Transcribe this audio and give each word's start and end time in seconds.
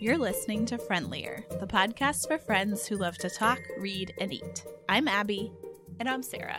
You're 0.00 0.18
listening 0.18 0.64
to 0.66 0.78
Friendlier, 0.78 1.44
the 1.60 1.66
podcast 1.66 2.26
for 2.26 2.38
friends 2.38 2.86
who 2.86 2.96
love 2.96 3.18
to 3.18 3.28
talk, 3.30 3.60
read, 3.78 4.12
and 4.18 4.32
eat. 4.32 4.64
I'm 4.88 5.06
Abby. 5.06 5.52
And 5.98 6.08
I'm 6.08 6.22
Sarah. 6.22 6.58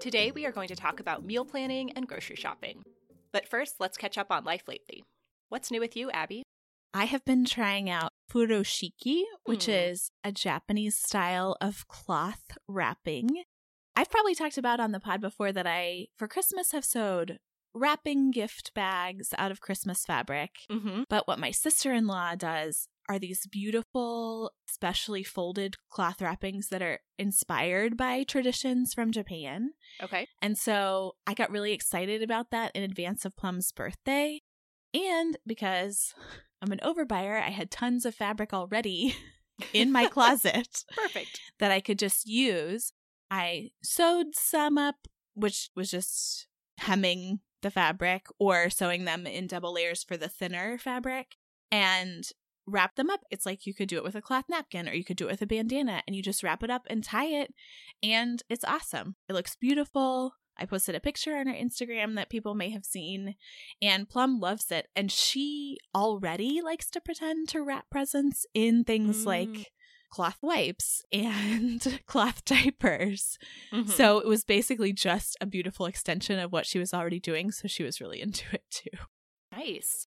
Today 0.00 0.30
we 0.30 0.46
are 0.46 0.52
going 0.52 0.68
to 0.68 0.76
talk 0.76 0.98
about 1.00 1.24
meal 1.24 1.44
planning 1.44 1.92
and 1.92 2.08
grocery 2.08 2.36
shopping. 2.36 2.82
But 3.32 3.46
first, 3.46 3.76
let's 3.78 3.98
catch 3.98 4.16
up 4.16 4.28
on 4.30 4.44
life 4.44 4.62
lately. 4.66 5.04
What's 5.50 5.70
new 5.70 5.80
with 5.80 5.96
you, 5.96 6.10
Abby? 6.10 6.42
I 6.94 7.04
have 7.04 7.24
been 7.24 7.44
trying 7.44 7.90
out 7.90 8.12
furoshiki, 8.32 9.22
which 9.44 9.66
Mm. 9.66 9.90
is 9.90 10.10
a 10.24 10.32
Japanese 10.32 10.96
style 10.96 11.56
of 11.60 11.86
cloth 11.88 12.56
wrapping. 12.66 13.42
I've 13.94 14.10
probably 14.10 14.34
talked 14.34 14.56
about 14.56 14.80
on 14.80 14.92
the 14.92 15.00
pod 15.00 15.20
before 15.20 15.52
that 15.52 15.66
I, 15.66 16.06
for 16.16 16.26
Christmas, 16.28 16.72
have 16.72 16.84
sewed 16.84 17.38
wrapping 17.78 18.30
gift 18.30 18.72
bags 18.74 19.32
out 19.38 19.50
of 19.50 19.60
Christmas 19.60 20.04
fabric. 20.04 20.50
Mm-hmm. 20.70 21.02
But 21.08 21.26
what 21.26 21.38
my 21.38 21.50
sister 21.50 21.92
in 21.92 22.06
law 22.06 22.34
does 22.34 22.88
are 23.08 23.18
these 23.18 23.46
beautiful, 23.46 24.52
specially 24.66 25.22
folded 25.22 25.76
cloth 25.88 26.20
wrappings 26.20 26.68
that 26.68 26.82
are 26.82 27.00
inspired 27.18 27.96
by 27.96 28.22
traditions 28.22 28.92
from 28.92 29.12
Japan. 29.12 29.70
Okay. 30.02 30.28
And 30.42 30.58
so 30.58 31.14
I 31.26 31.34
got 31.34 31.50
really 31.50 31.72
excited 31.72 32.22
about 32.22 32.50
that 32.50 32.72
in 32.74 32.82
advance 32.82 33.24
of 33.24 33.36
Plum's 33.36 33.72
birthday. 33.72 34.42
And 34.92 35.38
because 35.46 36.12
I'm 36.60 36.72
an 36.72 36.80
overbuyer, 36.82 37.42
I 37.42 37.50
had 37.50 37.70
tons 37.70 38.04
of 38.04 38.14
fabric 38.14 38.52
already 38.52 39.16
in 39.72 39.90
my 39.90 40.06
closet 40.06 40.84
Perfect. 40.96 41.40
that 41.60 41.72
I 41.72 41.80
could 41.80 41.98
just 41.98 42.26
use. 42.26 42.92
I 43.30 43.70
sewed 43.82 44.34
some 44.34 44.76
up, 44.76 45.08
which 45.34 45.70
was 45.74 45.90
just 45.90 46.46
hemming 46.78 47.40
the 47.62 47.70
fabric 47.70 48.26
or 48.38 48.70
sewing 48.70 49.04
them 49.04 49.26
in 49.26 49.46
double 49.46 49.74
layers 49.74 50.02
for 50.04 50.16
the 50.16 50.28
thinner 50.28 50.78
fabric 50.78 51.36
and 51.70 52.24
wrap 52.66 52.96
them 52.96 53.10
up. 53.10 53.20
It's 53.30 53.46
like 53.46 53.66
you 53.66 53.74
could 53.74 53.88
do 53.88 53.96
it 53.96 54.04
with 54.04 54.14
a 54.14 54.20
cloth 54.22 54.44
napkin 54.48 54.88
or 54.88 54.92
you 54.92 55.04
could 55.04 55.16
do 55.16 55.26
it 55.26 55.32
with 55.32 55.42
a 55.42 55.46
bandana 55.46 56.02
and 56.06 56.14
you 56.14 56.22
just 56.22 56.42
wrap 56.42 56.62
it 56.62 56.70
up 56.70 56.82
and 56.88 57.02
tie 57.02 57.26
it 57.26 57.52
and 58.02 58.42
it's 58.48 58.64
awesome. 58.64 59.16
It 59.28 59.32
looks 59.32 59.56
beautiful. 59.56 60.34
I 60.60 60.66
posted 60.66 60.94
a 60.94 61.00
picture 61.00 61.36
on 61.36 61.46
our 61.48 61.54
Instagram 61.54 62.16
that 62.16 62.30
people 62.30 62.54
may 62.54 62.70
have 62.70 62.84
seen 62.84 63.36
and 63.80 64.08
Plum 64.08 64.40
loves 64.40 64.70
it 64.72 64.88
and 64.96 65.10
she 65.10 65.78
already 65.94 66.60
likes 66.62 66.90
to 66.90 67.00
pretend 67.00 67.48
to 67.50 67.62
wrap 67.62 67.88
presents 67.90 68.44
in 68.54 68.82
things 68.84 69.22
Mm. 69.22 69.26
like 69.26 69.70
cloth 70.10 70.38
wipes 70.42 71.04
and 71.12 72.00
cloth 72.06 72.44
diapers. 72.44 73.38
Mhm. 73.72 73.88
So 73.90 74.18
it 74.18 74.26
was 74.26 74.44
basically 74.44 74.92
just 74.92 75.36
a 75.40 75.46
beautiful 75.46 75.86
extension 75.86 76.38
of 76.38 76.52
what 76.52 76.66
she 76.66 76.78
was 76.78 76.94
already 76.94 77.20
doing. 77.20 77.50
So 77.50 77.68
she 77.68 77.82
was 77.82 78.00
really 78.00 78.20
into 78.26 78.44
it 78.52 78.64
too. 78.70 78.98
nice. 79.52 80.06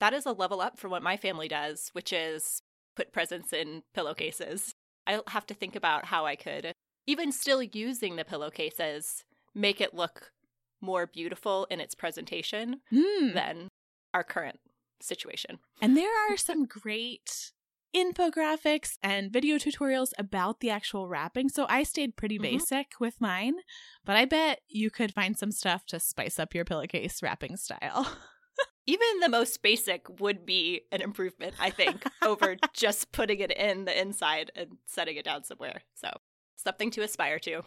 That 0.00 0.14
is 0.14 0.24
a 0.24 0.32
level 0.32 0.60
up 0.62 0.78
from 0.78 0.90
what 0.90 1.02
my 1.02 1.16
family 1.18 1.46
does, 1.48 1.90
which 1.92 2.12
is 2.12 2.62
put 2.96 3.12
presents 3.12 3.52
in 3.52 3.82
pillowcases. 3.94 4.72
I'll 5.06 5.22
have 5.28 5.46
to 5.48 5.54
think 5.54 5.76
about 5.76 6.06
how 6.06 6.24
I 6.26 6.36
could, 6.36 6.72
even 7.06 7.32
still 7.32 7.62
using 7.62 8.16
the 8.16 8.24
pillowcases, 8.24 9.24
make 9.54 9.80
it 9.80 9.92
look 9.94 10.32
more 10.80 11.06
beautiful 11.06 11.66
in 11.70 11.80
its 11.80 11.94
presentation 11.94 12.80
Mm. 12.92 13.34
than 13.34 13.68
our 14.14 14.24
current 14.24 14.60
situation. 15.00 15.58
And 15.82 15.96
there 15.96 16.10
are 16.30 16.36
some 16.48 16.64
great 16.64 17.52
infographics 17.94 18.96
and 19.02 19.32
video 19.32 19.56
tutorials 19.56 20.10
about 20.18 20.60
the 20.60 20.70
actual 20.70 21.08
wrapping. 21.08 21.48
So 21.48 21.66
I 21.68 21.82
stayed 21.82 22.16
pretty 22.16 22.38
Mhm. 22.38 22.42
basic 22.42 22.92
with 23.00 23.20
mine, 23.20 23.56
but 24.04 24.16
I 24.16 24.24
bet 24.24 24.60
you 24.68 24.90
could 24.90 25.12
find 25.12 25.36
some 25.36 25.52
stuff 25.52 25.86
to 25.86 26.00
spice 26.00 26.38
up 26.38 26.54
your 26.54 26.64
pillowcase 26.64 27.22
wrapping 27.22 27.56
style. 27.56 28.06
Even 28.86 29.20
the 29.20 29.28
most 29.28 29.62
basic 29.62 30.20
would 30.20 30.44
be 30.46 30.82
an 30.90 31.00
improvement, 31.02 31.54
I 31.60 31.70
think, 31.70 32.04
over 32.22 32.56
just 32.74 33.12
putting 33.12 33.38
it 33.40 33.50
in 33.52 33.84
the 33.84 34.00
inside 34.00 34.50
and 34.56 34.78
setting 34.86 35.16
it 35.16 35.24
down 35.24 35.44
somewhere. 35.44 35.82
So, 35.94 36.10
something 36.56 36.90
to 36.92 37.02
aspire 37.02 37.38
to. 37.40 37.62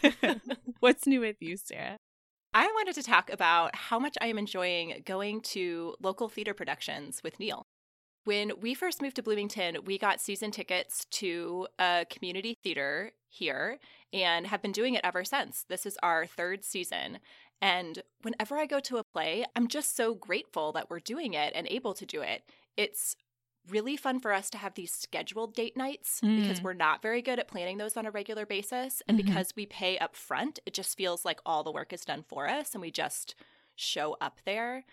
What's 0.80 1.06
new 1.06 1.20
with 1.20 1.36
you, 1.40 1.56
Sarah? 1.56 1.96
I 2.54 2.66
wanted 2.66 2.94
to 2.96 3.02
talk 3.02 3.30
about 3.30 3.76
how 3.76 3.98
much 3.98 4.16
I 4.20 4.26
am 4.28 4.38
enjoying 4.38 5.02
going 5.04 5.42
to 5.42 5.94
local 6.00 6.28
theater 6.28 6.54
productions 6.54 7.20
with 7.22 7.38
Neil. 7.38 7.66
When 8.28 8.52
we 8.60 8.74
first 8.74 9.00
moved 9.00 9.16
to 9.16 9.22
Bloomington, 9.22 9.78
we 9.86 9.96
got 9.96 10.20
season 10.20 10.50
tickets 10.50 11.06
to 11.12 11.66
a 11.78 12.04
community 12.10 12.58
theater 12.62 13.12
here 13.26 13.78
and 14.12 14.46
have 14.46 14.60
been 14.60 14.70
doing 14.70 14.92
it 14.92 15.00
ever 15.02 15.24
since. 15.24 15.64
This 15.70 15.86
is 15.86 15.96
our 16.02 16.26
third 16.26 16.62
season. 16.62 17.20
And 17.62 18.02
whenever 18.20 18.58
I 18.58 18.66
go 18.66 18.80
to 18.80 18.98
a 18.98 19.02
play, 19.14 19.46
I'm 19.56 19.66
just 19.66 19.96
so 19.96 20.14
grateful 20.14 20.72
that 20.72 20.90
we're 20.90 21.00
doing 21.00 21.32
it 21.32 21.54
and 21.56 21.66
able 21.70 21.94
to 21.94 22.04
do 22.04 22.20
it. 22.20 22.42
It's 22.76 23.16
really 23.66 23.96
fun 23.96 24.20
for 24.20 24.34
us 24.34 24.50
to 24.50 24.58
have 24.58 24.74
these 24.74 24.92
scheduled 24.92 25.54
date 25.54 25.74
nights 25.74 26.20
because 26.20 26.60
Mm. 26.60 26.64
we're 26.64 26.74
not 26.74 27.00
very 27.00 27.22
good 27.22 27.38
at 27.38 27.48
planning 27.48 27.78
those 27.78 27.96
on 27.96 28.04
a 28.04 28.10
regular 28.10 28.44
basis. 28.44 29.02
And 29.08 29.18
Mhm. 29.18 29.24
because 29.24 29.56
we 29.56 29.64
pay 29.64 29.96
up 29.96 30.14
front, 30.14 30.58
it 30.66 30.74
just 30.74 30.98
feels 30.98 31.24
like 31.24 31.40
all 31.46 31.62
the 31.62 31.72
work 31.72 31.94
is 31.94 32.04
done 32.04 32.24
for 32.24 32.46
us 32.46 32.74
and 32.74 32.82
we 32.82 32.90
just 32.90 33.34
show 33.74 34.18
up 34.20 34.42
there. 34.44 34.84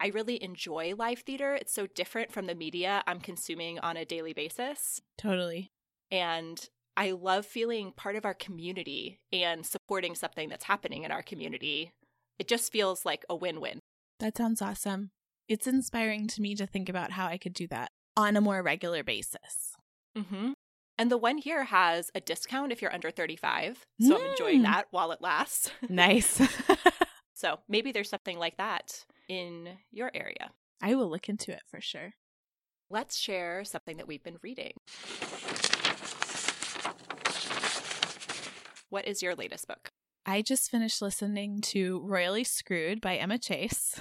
I 0.00 0.08
really 0.08 0.42
enjoy 0.42 0.94
live 0.96 1.20
theater. 1.20 1.54
It's 1.54 1.72
so 1.72 1.86
different 1.86 2.32
from 2.32 2.46
the 2.46 2.54
media 2.54 3.02
I'm 3.06 3.20
consuming 3.20 3.78
on 3.78 3.96
a 3.96 4.04
daily 4.04 4.32
basis. 4.32 5.00
Totally. 5.16 5.70
And 6.10 6.60
I 6.96 7.12
love 7.12 7.46
feeling 7.46 7.92
part 7.92 8.16
of 8.16 8.24
our 8.24 8.34
community 8.34 9.20
and 9.32 9.64
supporting 9.64 10.14
something 10.14 10.48
that's 10.48 10.64
happening 10.64 11.04
in 11.04 11.10
our 11.10 11.22
community. 11.22 11.92
It 12.38 12.48
just 12.48 12.70
feels 12.72 13.04
like 13.04 13.24
a 13.28 13.36
win 13.36 13.60
win. 13.60 13.78
That 14.20 14.36
sounds 14.36 14.60
awesome. 14.62 15.10
It's 15.48 15.66
inspiring 15.66 16.26
to 16.28 16.40
me 16.42 16.54
to 16.56 16.66
think 16.66 16.88
about 16.88 17.12
how 17.12 17.26
I 17.26 17.36
could 17.38 17.54
do 17.54 17.66
that 17.68 17.90
on 18.16 18.36
a 18.36 18.40
more 18.40 18.62
regular 18.62 19.02
basis. 19.02 19.74
Mm-hmm. 20.16 20.52
And 20.96 21.10
the 21.10 21.18
one 21.18 21.38
here 21.38 21.64
has 21.64 22.10
a 22.14 22.20
discount 22.20 22.70
if 22.70 22.80
you're 22.80 22.94
under 22.94 23.10
35. 23.10 23.82
So 24.00 24.16
I'm 24.16 24.30
enjoying 24.30 24.60
Mm. 24.60 24.64
that 24.64 24.86
while 24.90 25.10
it 25.12 25.20
lasts. 25.20 25.70
Nice. 25.88 26.40
So 27.44 27.58
maybe 27.68 27.92
there's 27.92 28.08
something 28.08 28.38
like 28.38 28.56
that 28.56 29.04
in 29.28 29.68
your 29.90 30.10
area. 30.14 30.50
I 30.80 30.94
will 30.94 31.10
look 31.10 31.28
into 31.28 31.52
it 31.52 31.60
for 31.70 31.78
sure. 31.78 32.14
Let's 32.88 33.18
share 33.18 33.64
something 33.64 33.98
that 33.98 34.08
we've 34.08 34.22
been 34.22 34.38
reading. 34.40 34.72
What 38.88 39.06
is 39.06 39.20
your 39.22 39.34
latest 39.34 39.68
book? 39.68 39.90
I 40.24 40.40
just 40.40 40.70
finished 40.70 41.02
listening 41.02 41.60
to 41.64 42.00
Royally 42.06 42.44
Screwed 42.44 43.02
by 43.02 43.16
Emma 43.16 43.36
Chase. 43.36 44.00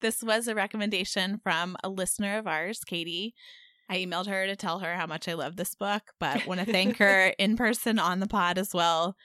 This 0.00 0.22
was 0.22 0.46
a 0.46 0.54
recommendation 0.54 1.40
from 1.42 1.76
a 1.82 1.88
listener 1.88 2.38
of 2.38 2.46
ours, 2.46 2.84
Katie. 2.86 3.34
I 3.90 3.96
emailed 3.96 4.28
her 4.28 4.46
to 4.46 4.54
tell 4.54 4.78
her 4.78 4.94
how 4.94 5.06
much 5.08 5.26
I 5.26 5.34
love 5.34 5.56
this 5.56 5.74
book, 5.74 6.12
but 6.20 6.46
want 6.46 6.60
to 6.60 6.66
thank 6.66 6.98
her 6.98 7.34
in 7.40 7.56
person 7.56 7.98
on 7.98 8.20
the 8.20 8.28
pod 8.28 8.58
as 8.58 8.72
well. 8.72 9.16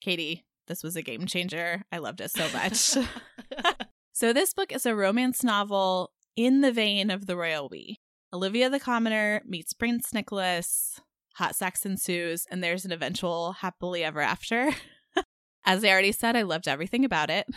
Katie, 0.00 0.46
this 0.70 0.84
was 0.84 0.94
a 0.94 1.02
game 1.02 1.26
changer. 1.26 1.82
I 1.90 1.98
loved 1.98 2.20
it 2.20 2.30
so 2.30 2.48
much. 2.52 2.76
so, 4.12 4.32
this 4.32 4.54
book 4.54 4.70
is 4.72 4.86
a 4.86 4.94
romance 4.94 5.42
novel 5.42 6.12
in 6.36 6.60
the 6.60 6.70
vein 6.70 7.10
of 7.10 7.26
The 7.26 7.36
Royal 7.36 7.68
We. 7.68 7.98
Olivia 8.32 8.70
the 8.70 8.78
Commoner 8.78 9.42
meets 9.44 9.72
Prince 9.72 10.14
Nicholas, 10.14 11.00
hot 11.34 11.56
sex 11.56 11.84
ensues, 11.84 12.46
and 12.52 12.62
there's 12.62 12.84
an 12.84 12.92
eventual 12.92 13.54
happily 13.54 14.04
ever 14.04 14.20
after. 14.20 14.70
As 15.64 15.84
I 15.84 15.88
already 15.88 16.12
said, 16.12 16.36
I 16.36 16.42
loved 16.42 16.68
everything 16.68 17.04
about 17.04 17.30
it. 17.30 17.48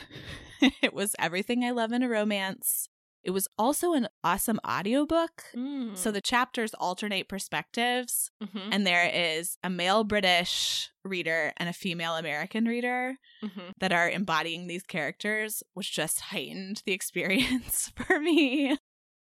it 0.82 0.94
was 0.94 1.16
everything 1.20 1.64
I 1.64 1.70
love 1.70 1.92
in 1.92 2.02
a 2.02 2.10
romance. 2.10 2.90
It 3.24 3.32
was 3.32 3.48
also 3.58 3.94
an 3.94 4.08
awesome 4.24 4.60
audiobook. 4.68 5.46
Mm. 5.56 5.98
So 5.98 6.12
the 6.12 6.22
chapters 6.22 6.74
alternate 6.74 7.30
perspectives, 7.30 8.32
Mhm, 8.42 8.70
and 8.72 8.86
there 8.86 9.10
is 9.10 9.58
a 9.64 9.70
male 9.70 10.04
British 10.04 10.92
reader 11.04 11.54
and 11.58 11.70
a 11.70 11.74
female 11.74 12.16
American 12.16 12.66
reader 12.66 13.18
mhm. 13.42 13.72
that 13.80 13.94
are 13.94 14.10
embodying 14.10 14.68
these 14.68 14.84
characters, 14.84 15.64
which 15.74 15.94
just 15.94 16.20
heightened 16.20 16.82
the 16.86 16.92
experience 17.00 17.92
for 17.96 18.20
me. 18.20 18.78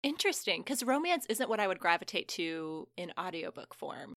Interesting, 0.02 0.60
because 0.60 0.82
romance 0.82 1.26
isn't 1.28 1.49
what 1.49 1.60
I 1.60 1.66
would 1.66 1.81
gravitate 1.81 2.28
to 2.28 2.88
in 2.96 3.12
audiobook 3.19 3.75
form. 3.75 4.12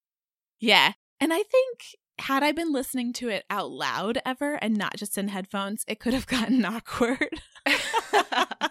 Yeah. 0.59 0.93
And 1.21 1.33
I 1.33 1.43
think 1.43 1.95
had 2.19 2.43
I 2.43 2.51
been 2.51 2.73
listening 2.73 3.13
to 3.13 3.29
it 3.29 3.45
out 3.49 3.71
loud 3.71 4.19
ever 4.25 4.55
and 4.55 4.75
not 4.75 4.97
just 4.97 5.17
in 5.17 5.29
headphones, 5.29 5.83
it 5.87 5.99
could 5.99 6.13
have 6.13 6.27
gotten 6.27 6.63
awkward. 6.65 7.29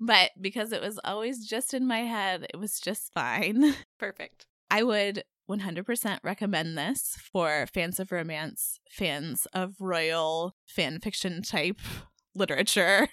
but 0.00 0.30
because 0.40 0.72
it 0.72 0.82
was 0.82 0.98
always 1.04 1.46
just 1.46 1.74
in 1.74 1.86
my 1.86 2.00
head, 2.00 2.46
it 2.52 2.58
was 2.58 2.80
just 2.80 3.12
fine. 3.12 3.74
Perfect. 3.98 4.46
I 4.70 4.82
would 4.82 5.24
100% 5.50 6.18
recommend 6.22 6.76
this 6.76 7.16
for 7.32 7.66
fans 7.72 8.00
of 8.00 8.12
romance, 8.12 8.80
fans 8.90 9.46
of 9.52 9.74
royal 9.80 10.54
fan 10.66 11.00
fiction 11.00 11.42
type 11.42 11.78
literature. 12.34 13.08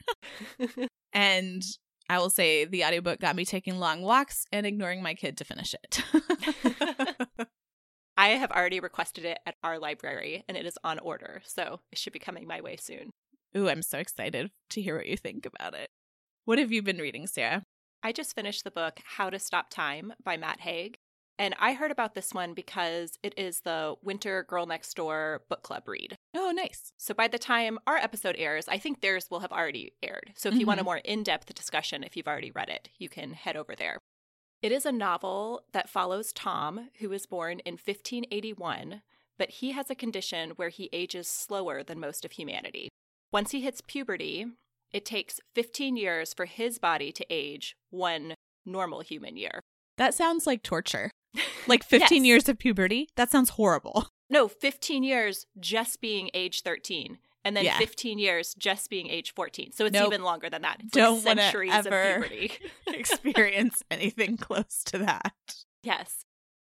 and 1.14 1.64
I 2.10 2.18
will 2.18 2.30
say 2.30 2.66
the 2.66 2.84
audiobook 2.84 3.20
got 3.20 3.36
me 3.36 3.46
taking 3.46 3.80
long 3.80 4.02
walks 4.02 4.46
and 4.52 4.66
ignoring 4.66 5.02
my 5.02 5.14
kid 5.14 5.38
to 5.38 5.46
finish 5.46 5.74
it. 5.74 6.04
I 8.18 8.30
have 8.30 8.52
already 8.52 8.80
requested 8.80 9.26
it 9.26 9.40
at 9.46 9.56
our 9.64 9.80
library 9.80 10.44
and 10.48 10.56
it 10.58 10.66
is 10.66 10.78
on 10.84 11.00
order, 11.00 11.42
so 11.46 11.80
it 11.92 11.98
should 11.98 12.14
be 12.14 12.20
coming 12.20 12.46
my 12.46 12.62
way 12.62 12.76
soon. 12.76 13.10
Ooh, 13.56 13.70
I'm 13.70 13.82
so 13.82 14.00
excited 14.00 14.52
to 14.72 14.82
hear 14.82 14.98
what 14.98 15.08
you 15.08 15.18
think 15.18 15.46
about 15.46 15.74
it. 15.74 15.90
What 16.46 16.60
have 16.60 16.72
you 16.72 16.82
been 16.82 16.98
reading, 16.98 17.28
Sarah? 17.28 17.64
I 18.04 18.12
just 18.12 18.36
finished 18.36 18.64
the 18.64 18.72
book 18.72 19.00
How 19.06 19.30
to 19.30 19.40
Stop 19.40 19.70
Time 19.70 20.14
by 20.24 20.36
Matt 20.36 20.60
Haig. 20.60 20.96
And 21.40 21.56
I 21.58 21.74
heard 21.74 21.90
about 21.90 22.14
this 22.14 22.34
one 22.34 22.54
because 22.54 23.18
it 23.24 23.34
is 23.38 23.62
the 23.62 23.96
Winter 24.04 24.44
Girl 24.44 24.66
Next 24.66 24.94
Door 24.96 25.44
book 25.50 25.64
club 25.64 25.88
read. 25.88 26.16
Oh, 26.36 26.52
nice. 26.52 26.92
So 26.98 27.14
by 27.14 27.28
the 27.28 27.40
time 27.40 27.80
our 27.88 27.96
episode 27.96 28.36
airs, 28.38 28.68
I 28.68 28.78
think 28.78 29.02
theirs 29.02 29.28
will 29.32 29.40
have 29.40 29.52
already 29.52 29.94
aired. 30.04 30.34
So 30.36 30.50
if 30.50 30.56
you 30.56 30.66
want 30.66 30.80
a 30.80 30.84
Mhm. 30.84 30.86
more 30.86 30.98
in 30.98 31.24
depth 31.24 31.54
discussion, 31.56 32.04
if 32.04 32.16
you've 32.16 32.28
already 32.28 32.52
read 32.52 32.70
it, 32.70 32.90
you 32.98 33.10
can 33.10 33.34
head 33.34 33.56
over 33.56 33.74
there. 33.76 33.98
It 34.62 34.72
is 34.72 34.86
a 34.86 34.92
novel 34.92 35.66
that 35.72 35.90
follows 35.90 36.34
Tom, 36.34 36.90
who 37.00 37.10
was 37.10 37.26
born 37.26 37.60
in 37.62 37.78
1581, 37.78 39.02
but 39.38 39.50
he 39.50 39.72
has 39.72 39.90
a 39.90 39.96
condition 39.96 40.52
where 40.52 40.70
he 40.70 40.90
ages 40.94 41.28
slower 41.28 41.84
than 41.84 42.00
most 42.00 42.26
of 42.26 42.34
humanity. 42.34 42.90
Once 43.32 43.52
he 43.52 43.62
hits 43.62 43.82
puberty, 43.82 44.46
it 44.94 45.06
takes 45.06 45.40
15 45.56 45.96
years 45.98 46.34
for 46.34 46.46
his 46.46 46.78
body 46.80 47.12
to 47.12 47.26
age 47.30 47.76
one 47.90 48.36
normal 48.66 49.02
human 49.02 49.36
year. 49.38 49.60
That 49.98 50.14
sounds 50.14 50.46
like 50.48 50.64
torture. 50.64 51.12
Like 51.66 51.84
15 51.86 52.24
Yes. 52.24 52.28
years 52.28 52.50
of 52.50 52.60
puberty? 52.60 53.08
That 53.16 53.32
sounds 53.32 53.52
horrible. 53.52 54.08
No, 54.30 54.48
15 54.50 55.02
years 55.04 55.46
just 55.60 56.02
being 56.02 56.30
age 56.34 56.62
13. 56.62 57.20
And 57.46 57.56
then 57.56 57.64
Yeah. 57.64 57.78
15 57.78 58.20
years 58.20 58.54
just 58.54 58.90
being 58.90 59.08
age 59.10 59.34
14. 59.34 59.72
So 59.72 59.86
it's 59.86 59.94
Nope. 59.94 60.08
even 60.08 60.24
longer 60.24 60.50
than 60.50 60.62
that. 60.64 60.78
It's 60.82 60.92
Don't 60.92 61.24
like 61.24 61.38
centuries 61.40 61.72
ever- 61.74 62.02
of 62.16 62.22
puberty. 62.30 62.52
Experience 62.88 63.82
anything 63.90 64.36
close 64.38 64.84
to 64.86 64.98
that. 65.00 65.34
yes. 65.84 66.26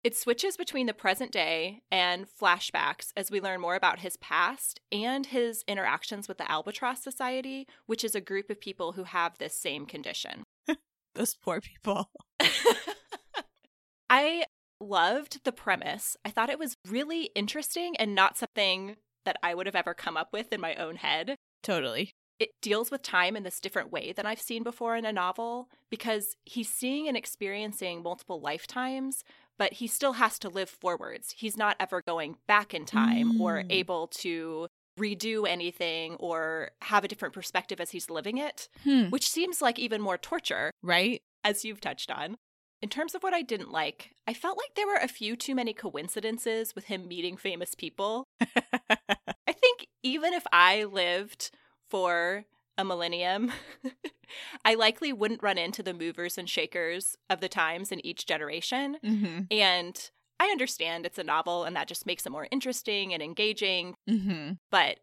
It 0.03 0.18
switches 0.18 0.57
between 0.57 0.88
the 0.88 0.95
present 0.95 1.31
day 1.31 1.81
and 1.92 2.25
flashbacks 2.27 3.12
as 3.15 3.30
we 3.30 3.39
learn 3.39 3.62
more 3.62 3.75
about 3.75 4.00
his 4.00 4.18
past 4.18 4.80
and 4.92 5.27
his 5.27 5.63
interactions 5.68 6.27
with 6.27 6.39
the 6.39 6.51
Albatross 6.51 7.03
Society, 7.03 7.68
which 7.86 8.03
is 8.03 8.15
a 8.15 8.21
group 8.21 8.50
of 8.50 8.59
people 8.59 8.94
who 8.94 9.03
have 9.03 9.38
this 9.38 9.56
same 9.56 9.86
condition. 9.86 10.44
Those 11.13 11.36
poor 11.36 11.62
people. 11.62 12.09
I 14.09 14.45
loved 14.80 15.44
the 15.44 15.51
premise. 15.51 16.18
I 16.25 16.31
thought 16.31 16.50
it 16.50 16.59
was 16.59 16.77
really 16.88 17.30
interesting 17.36 17.95
and 17.98 18.15
not 18.15 18.39
something 18.39 18.95
that 19.24 19.38
I 19.44 19.53
would 19.53 19.68
have 19.68 19.75
ever 19.75 19.94
come 19.94 20.18
up 20.18 20.33
with 20.33 20.51
in 20.51 20.59
my 20.59 20.74
own 20.75 20.95
head. 20.95 21.36
Totally. 21.62 22.12
It 22.39 22.50
deals 22.59 22.89
with 22.89 23.03
time 23.03 23.36
in 23.36 23.44
this 23.44 23.59
different 23.59 23.92
way 23.92 24.13
than 24.13 24.25
I've 24.25 24.42
seen 24.42 24.63
before 24.63 24.95
in 24.95 25.06
a 25.06 25.13
novel 25.13 25.69
because 25.92 26.36
he's 26.44 26.69
seeing 26.69 27.07
and 27.07 27.15
experiencing 27.15 28.01
multiple 28.01 28.42
lifetimes, 28.42 29.24
but 29.57 29.74
he 29.74 29.88
still 29.88 30.13
has 30.13 30.39
to 30.39 30.50
live 30.50 30.69
forwards. 30.69 31.31
He's 31.38 31.57
not 31.57 31.75
ever 31.80 32.01
going 32.01 32.38
back 32.48 32.74
in 32.74 32.86
time 32.86 33.39
or 33.42 33.57
Mm. 33.63 33.65
able 33.71 34.07
to 34.07 34.68
redo 35.00 35.48
anything 35.48 36.15
or 36.15 36.71
have 36.81 37.03
a 37.03 37.07
different 37.07 37.33
perspective 37.33 37.80
as 37.80 37.92
he's 37.92 38.09
living 38.09 38.38
it, 38.38 38.68
Hmm. 38.83 39.09
which 39.09 39.30
seems 39.30 39.62
like 39.62 39.80
even 39.80 40.01
more 40.01 40.18
torture 40.18 40.71
Right? 40.83 41.21
as 41.44 41.63
you've 41.65 41.81
touched 41.81 42.12
on. 42.12 42.38
In 42.81 42.89
terms 42.89 43.13
of 43.15 43.21
what 43.24 43.33
I 43.33 43.42
didn't 43.44 43.71
like, 43.71 44.12
I 44.27 44.33
felt 44.33 44.57
like 44.57 44.74
there 44.75 44.88
were 44.88 44.95
a 44.95 45.07
few 45.07 45.36
too 45.36 45.53
many 45.56 45.74
coincidences 45.74 46.74
with 46.75 46.86
him 46.86 47.07
meeting 47.07 47.38
famous 47.38 47.75
people. 47.75 48.25
I 48.89 49.53
think 49.53 49.88
even 50.03 50.33
if 50.33 50.45
I 50.51 50.83
lived 50.83 51.51
for 51.89 52.45
a 52.81 52.85
millennium, 52.85 53.51
I 54.65 54.75
likely 54.75 55.13
wouldn't 55.13 55.43
run 55.43 55.57
into 55.57 55.81
the 55.83 55.93
movers 55.93 56.37
and 56.37 56.49
shakers 56.49 57.15
of 57.29 57.39
the 57.39 57.47
times 57.49 57.91
in 57.91 58.05
each 58.05 58.25
generation. 58.25 58.97
mm-hmm. 59.03 59.41
And 59.49 60.09
I 60.39 60.45
understand 60.47 61.05
it's 61.05 61.17
a 61.19 61.23
novel 61.23 61.63
and 61.63 61.75
that 61.75 61.87
just 61.87 62.05
makes 62.05 62.25
it 62.25 62.31
more 62.31 62.47
interesting 62.51 63.13
and 63.13 63.21
engaging, 63.23 63.93
Mm-hmm. 64.09 64.53
but 64.71 64.99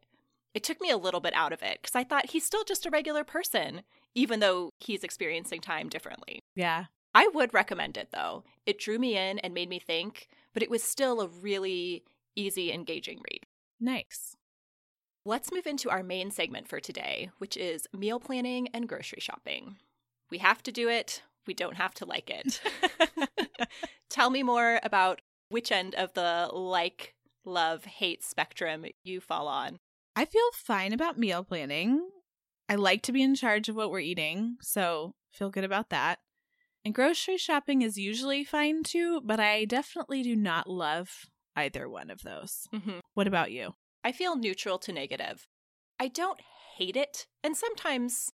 it 0.54 0.64
took 0.64 0.80
me 0.80 0.90
a 0.90 0.96
little 0.96 1.20
bit 1.20 1.34
out 1.34 1.52
of 1.52 1.62
it 1.62 1.78
because 1.80 1.94
I 1.94 2.02
thought 2.04 2.30
he's 2.30 2.44
still 2.44 2.64
just 2.64 2.84
a 2.86 2.90
regular 2.90 3.22
person, 3.22 3.82
even 4.14 4.40
though 4.40 4.70
he's 4.80 5.04
experiencing 5.04 5.60
time 5.60 5.88
differently. 5.88 6.40
Yeah. 6.56 6.86
I 7.14 7.28
would 7.32 7.54
recommend 7.54 7.96
it 7.96 8.08
though. 8.12 8.44
It 8.66 8.78
drew 8.78 8.98
me 8.98 9.16
in 9.16 9.38
and 9.38 9.54
made 9.54 9.68
me 9.68 9.78
think, 9.78 10.26
but 10.54 10.62
it 10.62 10.70
was 10.70 10.82
still 10.82 11.20
a 11.20 11.28
really 11.28 12.02
easy, 12.34 12.72
engaging 12.72 13.20
read. 13.30 13.44
Nice. 13.80 14.34
Let's 15.28 15.52
move 15.52 15.66
into 15.66 15.90
our 15.90 16.02
main 16.02 16.30
segment 16.30 16.68
for 16.68 16.80
today, 16.80 17.28
which 17.36 17.54
is 17.54 17.86
meal 17.92 18.18
planning 18.18 18.68
and 18.72 18.88
grocery 18.88 19.20
shopping. 19.20 19.76
We 20.30 20.38
have 20.38 20.62
to 20.62 20.72
do 20.72 20.88
it, 20.88 21.22
we 21.46 21.52
don't 21.52 21.76
have 21.76 21.92
to 21.96 22.06
like 22.06 22.30
it. 22.30 22.62
Tell 24.08 24.30
me 24.30 24.42
more 24.42 24.80
about 24.82 25.20
which 25.50 25.70
end 25.70 25.94
of 25.96 26.14
the 26.14 26.48
like, 26.50 27.14
love, 27.44 27.84
hate 27.84 28.24
spectrum 28.24 28.86
you 29.04 29.20
fall 29.20 29.48
on. 29.48 29.76
I 30.16 30.24
feel 30.24 30.48
fine 30.54 30.94
about 30.94 31.18
meal 31.18 31.44
planning. 31.44 32.08
I 32.66 32.76
like 32.76 33.02
to 33.02 33.12
be 33.12 33.22
in 33.22 33.34
charge 33.34 33.68
of 33.68 33.76
what 33.76 33.90
we're 33.90 34.00
eating, 34.00 34.56
so 34.62 35.14
feel 35.30 35.50
good 35.50 35.62
about 35.64 35.90
that. 35.90 36.20
And 36.86 36.94
grocery 36.94 37.36
shopping 37.36 37.82
is 37.82 37.98
usually 37.98 38.44
fine 38.44 38.82
too, 38.82 39.20
but 39.22 39.40
I 39.40 39.66
definitely 39.66 40.22
do 40.22 40.34
not 40.34 40.70
love 40.70 41.26
either 41.54 41.86
one 41.86 42.08
of 42.08 42.22
those. 42.22 42.66
Mhm. 42.72 43.00
What 43.12 43.26
about 43.26 43.52
you? 43.52 43.74
I 44.04 44.12
feel 44.12 44.36
neutral 44.36 44.78
to 44.78 44.92
negative. 44.92 45.46
I 46.00 46.08
don't 46.08 46.40
hate 46.76 46.96
it, 46.96 47.26
and 47.42 47.56
sometimes 47.56 48.30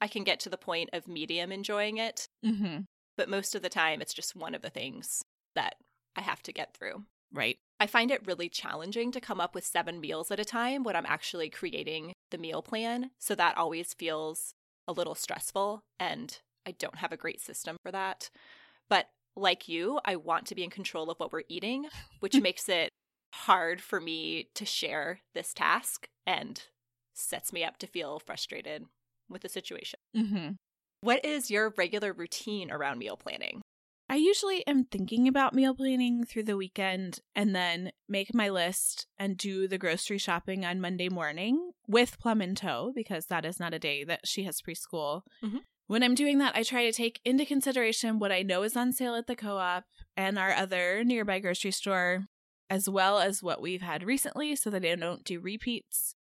I 0.00 0.08
can 0.08 0.24
get 0.24 0.40
to 0.40 0.50
the 0.50 0.58
point 0.58 0.90
of 0.92 1.08
medium 1.08 1.50
enjoying 1.52 1.96
it, 1.96 2.26
Mm-hmm. 2.44 2.80
but 3.16 3.28
most 3.28 3.54
of 3.54 3.62
the 3.62 3.68
time 3.70 4.00
it's 4.02 4.14
just 4.14 4.36
one 4.36 4.54
of 4.54 4.62
the 4.62 4.70
things 4.70 5.22
that 5.54 5.76
I 6.14 6.20
have 6.20 6.42
to 6.44 6.52
get 6.52 6.74
through. 6.76 7.04
Right. 7.32 7.56
I 7.80 7.86
find 7.86 8.10
it 8.10 8.26
really 8.26 8.48
challenging 8.48 9.10
to 9.12 9.20
come 9.20 9.40
up 9.40 9.54
with 9.54 9.64
seven 9.64 10.00
meals 10.00 10.30
at 10.30 10.40
a 10.40 10.44
time 10.44 10.84
when 10.84 10.96
I'm 10.96 11.06
actually 11.06 11.50
creating 11.50 12.12
the 12.30 12.38
meal 12.38 12.62
plan. 12.62 13.10
So 13.18 13.34
that 13.34 13.56
always 13.58 13.94
feels 13.94 14.52
a 14.86 14.92
little 14.92 15.14
stressful, 15.14 15.80
and 15.98 16.38
I 16.66 16.72
don't 16.72 16.96
have 16.96 17.12
a 17.12 17.16
great 17.16 17.40
system 17.40 17.76
for 17.82 17.90
that. 17.92 18.30
But 18.88 19.08
like 19.34 19.68
you, 19.68 19.98
I 20.04 20.16
want 20.16 20.46
to 20.46 20.54
be 20.54 20.62
in 20.64 20.70
control 20.70 21.10
of 21.10 21.18
what 21.18 21.32
we're 21.32 21.42
eating, 21.48 21.86
which 22.20 22.40
makes 22.40 22.68
it 22.68 22.90
hard 23.44 23.80
for 23.80 24.00
me 24.00 24.48
to 24.54 24.64
share 24.64 25.20
this 25.34 25.52
task 25.52 26.08
and 26.26 26.62
sets 27.14 27.52
me 27.52 27.64
up 27.64 27.78
to 27.78 27.86
feel 27.86 28.18
frustrated 28.18 28.84
with 29.28 29.42
the 29.42 29.48
situation. 29.48 29.98
Mm-hmm. 30.16 30.48
What 31.00 31.24
is 31.24 31.50
your 31.50 31.72
regular 31.76 32.12
routine 32.12 32.70
around 32.70 32.98
meal 32.98 33.16
planning? 33.16 33.62
I 34.08 34.16
usually 34.16 34.64
am 34.66 34.84
thinking 34.84 35.26
about 35.26 35.52
meal 35.52 35.74
planning 35.74 36.24
through 36.24 36.44
the 36.44 36.56
weekend 36.56 37.18
and 37.34 37.56
then 37.56 37.90
make 38.08 38.32
my 38.32 38.48
list 38.48 39.06
and 39.18 39.36
do 39.36 39.66
the 39.66 39.78
grocery 39.78 40.18
shopping 40.18 40.64
on 40.64 40.80
Monday 40.80 41.08
morning 41.08 41.72
with 41.88 42.18
Plum 42.20 42.40
in 42.40 42.54
tow 42.54 42.92
because 42.94 43.26
that 43.26 43.44
is 43.44 43.58
not 43.58 43.74
a 43.74 43.80
day 43.80 44.04
that 44.04 44.20
she 44.24 44.44
has 44.44 44.62
preschool. 44.62 45.22
Mhm. 45.42 45.62
When 45.88 46.02
I'm 46.02 46.14
doing 46.14 46.38
that, 46.38 46.56
I 46.56 46.62
try 46.62 46.84
to 46.84 46.92
take 46.92 47.20
into 47.24 47.44
consideration 47.44 48.18
what 48.18 48.32
I 48.32 48.42
know 48.42 48.62
is 48.62 48.76
on 48.76 48.92
sale 48.92 49.14
at 49.14 49.26
the 49.26 49.36
co 49.36 49.56
op 49.58 49.84
and 50.16 50.38
our 50.38 50.52
other 50.52 51.02
nearby 51.04 51.40
grocery 51.40 51.72
store, 51.72 52.26
as 52.70 52.88
well 52.88 53.18
as 53.18 53.42
what 53.42 53.60
we've 53.62 53.82
had 53.82 54.02
recently 54.02 54.56
so 54.56 54.70
that 54.70 54.84
I 54.84 54.94
don't 54.94 55.24
do 55.24 55.40
repeats. 55.40 56.14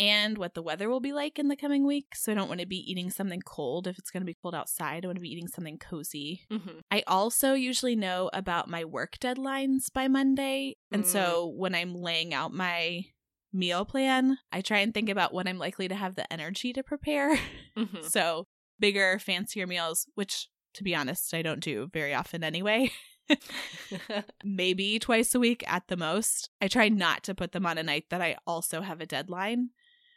And 0.00 0.36
what 0.38 0.54
the 0.54 0.62
weather 0.62 0.88
will 0.88 1.00
be 1.00 1.12
like 1.12 1.38
in 1.38 1.46
the 1.48 1.54
coming 1.54 1.86
week. 1.86 2.16
So 2.16 2.32
I 2.32 2.34
don't 2.34 2.48
want 2.48 2.60
to 2.60 2.66
be 2.66 2.78
eating 2.90 3.08
something 3.10 3.40
cold 3.42 3.86
if 3.86 3.98
it's 3.98 4.10
going 4.10 4.22
to 4.22 4.26
be 4.26 4.36
cold 4.42 4.54
outside. 4.54 5.04
I 5.04 5.06
want 5.08 5.16
to 5.16 5.22
be 5.22 5.30
eating 5.30 5.46
something 5.46 5.78
cozy. 5.78 6.40
Mm-hmm. 6.50 6.78
I 6.90 7.04
also 7.06 7.52
usually 7.54 7.94
know 7.94 8.28
about 8.32 8.68
my 8.68 8.84
work 8.84 9.18
deadlines 9.20 9.92
by 9.92 10.08
Monday. 10.08 10.76
And 10.90 11.04
Mm. 11.04 11.06
so 11.06 11.52
when 11.56 11.74
I'm 11.74 11.94
laying 11.94 12.34
out 12.34 12.52
my 12.52 13.04
meal 13.52 13.84
plan, 13.84 14.38
I 14.50 14.60
try 14.62 14.78
and 14.78 14.92
think 14.92 15.08
about 15.10 15.34
when 15.34 15.46
I'm 15.46 15.58
likely 15.58 15.86
to 15.88 15.94
have 15.94 16.16
the 16.16 16.30
energy 16.32 16.72
to 16.72 16.82
prepare. 16.82 17.38
Mm-hmm. 17.76 18.02
so 18.02 18.46
bigger, 18.80 19.18
fancier 19.18 19.66
meals, 19.66 20.06
which 20.14 20.48
to 20.74 20.82
be 20.82 20.94
honest, 20.96 21.32
I 21.32 21.42
don't 21.42 21.60
do 21.60 21.88
very 21.92 22.12
often 22.14 22.42
anyway. 22.42 22.90
Maybe 24.44 24.98
twice 24.98 25.34
a 25.34 25.40
week 25.40 25.64
at 25.66 25.88
the 25.88 25.96
most. 25.96 26.50
I 26.60 26.68
try 26.68 26.88
not 26.88 27.22
to 27.24 27.34
put 27.34 27.52
them 27.52 27.66
on 27.66 27.78
a 27.78 27.82
night 27.82 28.06
that 28.10 28.20
I 28.20 28.36
also 28.46 28.80
have 28.80 29.00
a 29.00 29.06
deadline 29.06 29.70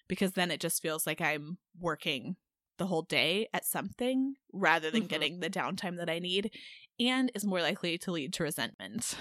because 0.08 0.34
then 0.34 0.52
it 0.52 0.60
just 0.60 0.82
feels 0.82 1.06
like 1.08 1.22
I'm 1.22 1.58
working 1.80 2.36
the 2.78 2.88
whole 2.88 3.04
day 3.04 3.48
at 3.54 3.66
something 3.66 4.36
rather 4.52 4.92
than 4.92 5.04
Mhm. 5.04 5.08
getting 5.10 5.40
the 5.40 5.50
downtime 5.50 5.98
that 5.98 6.10
I 6.10 6.20
need 6.20 6.52
and 7.00 7.32
is 7.34 7.46
more 7.46 7.62
likely 7.62 7.98
to 8.00 8.12
lead 8.12 8.34
to 8.34 8.44
resentment. 8.44 9.16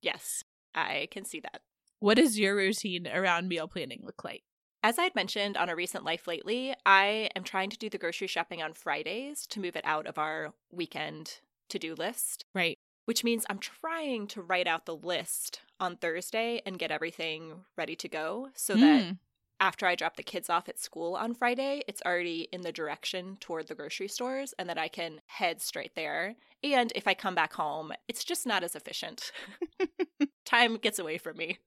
yes, 0.00 0.44
I 0.74 1.08
can 1.10 1.24
see 1.24 1.40
that. 1.40 1.62
What 1.98 2.16
does 2.16 2.38
your 2.38 2.54
routine 2.56 3.06
around 3.08 3.48
meal 3.48 3.66
planning 3.68 4.02
look 4.04 4.22
like? 4.24 4.44
As 4.82 4.98
I 4.98 5.04
had 5.04 5.14
mentioned 5.14 5.56
on 5.56 5.70
a 5.70 5.74
recent 5.76 6.04
Life 6.04 6.26
Lately, 6.26 6.74
I 6.84 7.30
am 7.34 7.42
trying 7.42 7.70
to 7.70 7.78
do 7.78 7.88
the 7.88 7.96
grocery 7.98 8.26
shopping 8.26 8.62
on 8.62 8.74
Fridays 8.74 9.46
to 9.48 9.60
move 9.60 9.76
it 9.76 9.84
out 9.86 10.06
of 10.06 10.18
our 10.18 10.52
weekend 10.70 11.40
to 11.70 11.78
do 11.78 11.94
list, 11.94 12.44
Right. 12.54 12.78
Which 13.04 13.24
means 13.24 13.44
I'm 13.48 13.58
trying 13.58 14.26
to 14.28 14.42
write 14.42 14.66
out 14.66 14.86
the 14.86 14.96
list 14.96 15.60
on 15.80 15.96
Thursday 15.96 16.62
and 16.66 16.78
get 16.78 16.90
everything 16.90 17.64
ready 17.76 17.96
to 17.96 18.08
go 18.08 18.48
so 18.54 18.76
that 18.78 19.04
Mm, 19.04 19.18
after 19.60 19.86
I 19.86 19.94
drop 19.94 20.16
the 20.16 20.22
kids 20.22 20.50
off 20.50 20.68
at 20.68 20.78
school 20.80 21.14
on 21.14 21.34
Friday, 21.34 21.82
it's 21.86 22.02
already 22.04 22.48
in 22.52 22.62
the 22.62 22.72
direction 22.72 23.36
toward 23.40 23.68
the 23.68 23.74
grocery 23.74 24.08
stores 24.08 24.52
and 24.58 24.68
that 24.68 24.78
I 24.78 24.88
can 24.88 25.20
head 25.26 25.60
straight 25.62 25.94
there. 25.94 26.34
And 26.62 26.92
if 26.96 27.06
I 27.06 27.14
come 27.14 27.34
back 27.34 27.52
home, 27.54 27.92
it's 28.08 28.24
just 28.24 28.46
not 28.46 28.64
as 28.64 28.74
efficient. 28.74 29.30
Time 30.44 30.76
gets 30.76 30.98
away 30.98 31.18
from 31.18 31.36
me. 31.36 31.58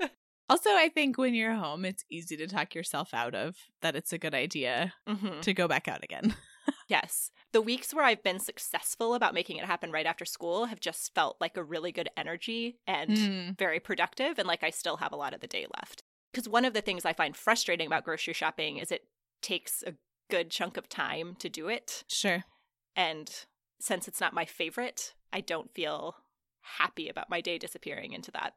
Also, 0.48 0.68
I 0.70 0.90
think 0.92 1.16
when 1.16 1.34
you're 1.34 1.54
home, 1.54 1.86
it's 1.86 2.04
easy 2.10 2.36
to 2.36 2.46
talk 2.46 2.74
yourself 2.74 3.14
out 3.14 3.34
of 3.34 3.56
that 3.80 3.96
it's 3.96 4.12
a 4.12 4.18
good 4.18 4.34
idea 4.34 4.92
Mhm. 5.08 5.40
to 5.40 5.54
go 5.54 5.66
back 5.66 5.88
out 5.88 6.04
again. 6.04 6.34
Yes. 6.88 7.30
The 7.52 7.60
weeks 7.62 7.92
where 7.92 8.04
I've 8.04 8.22
been 8.22 8.38
successful 8.38 9.14
about 9.14 9.34
making 9.34 9.56
it 9.56 9.64
happen 9.64 9.90
right 9.90 10.06
after 10.06 10.24
school 10.24 10.66
have 10.66 10.80
just 10.80 11.14
felt 11.14 11.36
like 11.40 11.56
a 11.56 11.62
really 11.64 11.92
good 11.92 12.08
energy 12.16 12.78
and 12.86 13.10
Mm. 13.10 13.58
very 13.58 13.80
productive 13.80 14.38
and 14.38 14.48
like 14.48 14.62
I 14.62 14.70
still 14.70 14.98
have 14.98 15.12
a 15.12 15.16
lot 15.16 15.34
of 15.34 15.40
the 15.40 15.46
day 15.46 15.66
left. 15.76 16.02
Because 16.32 16.48
one 16.48 16.64
of 16.64 16.74
the 16.74 16.80
things 16.80 17.04
I 17.04 17.12
find 17.12 17.36
frustrating 17.36 17.86
about 17.86 18.04
grocery 18.04 18.34
shopping 18.34 18.78
is 18.78 18.90
it 18.90 19.06
takes 19.42 19.82
a 19.82 19.94
good 20.30 20.50
chunk 20.50 20.76
of 20.76 20.88
time 20.88 21.36
to 21.36 21.48
do 21.48 21.68
it. 21.68 22.04
Sure. 22.08 22.44
And 22.96 23.30
since 23.80 24.08
it's 24.08 24.20
not 24.20 24.32
my 24.34 24.44
favorite, 24.44 25.14
I 25.32 25.40
don't 25.40 25.74
feel 25.74 26.16
happy 26.78 27.08
about 27.08 27.28
my 27.28 27.40
day 27.40 27.58
disappearing 27.58 28.12
into 28.12 28.30
that. 28.30 28.54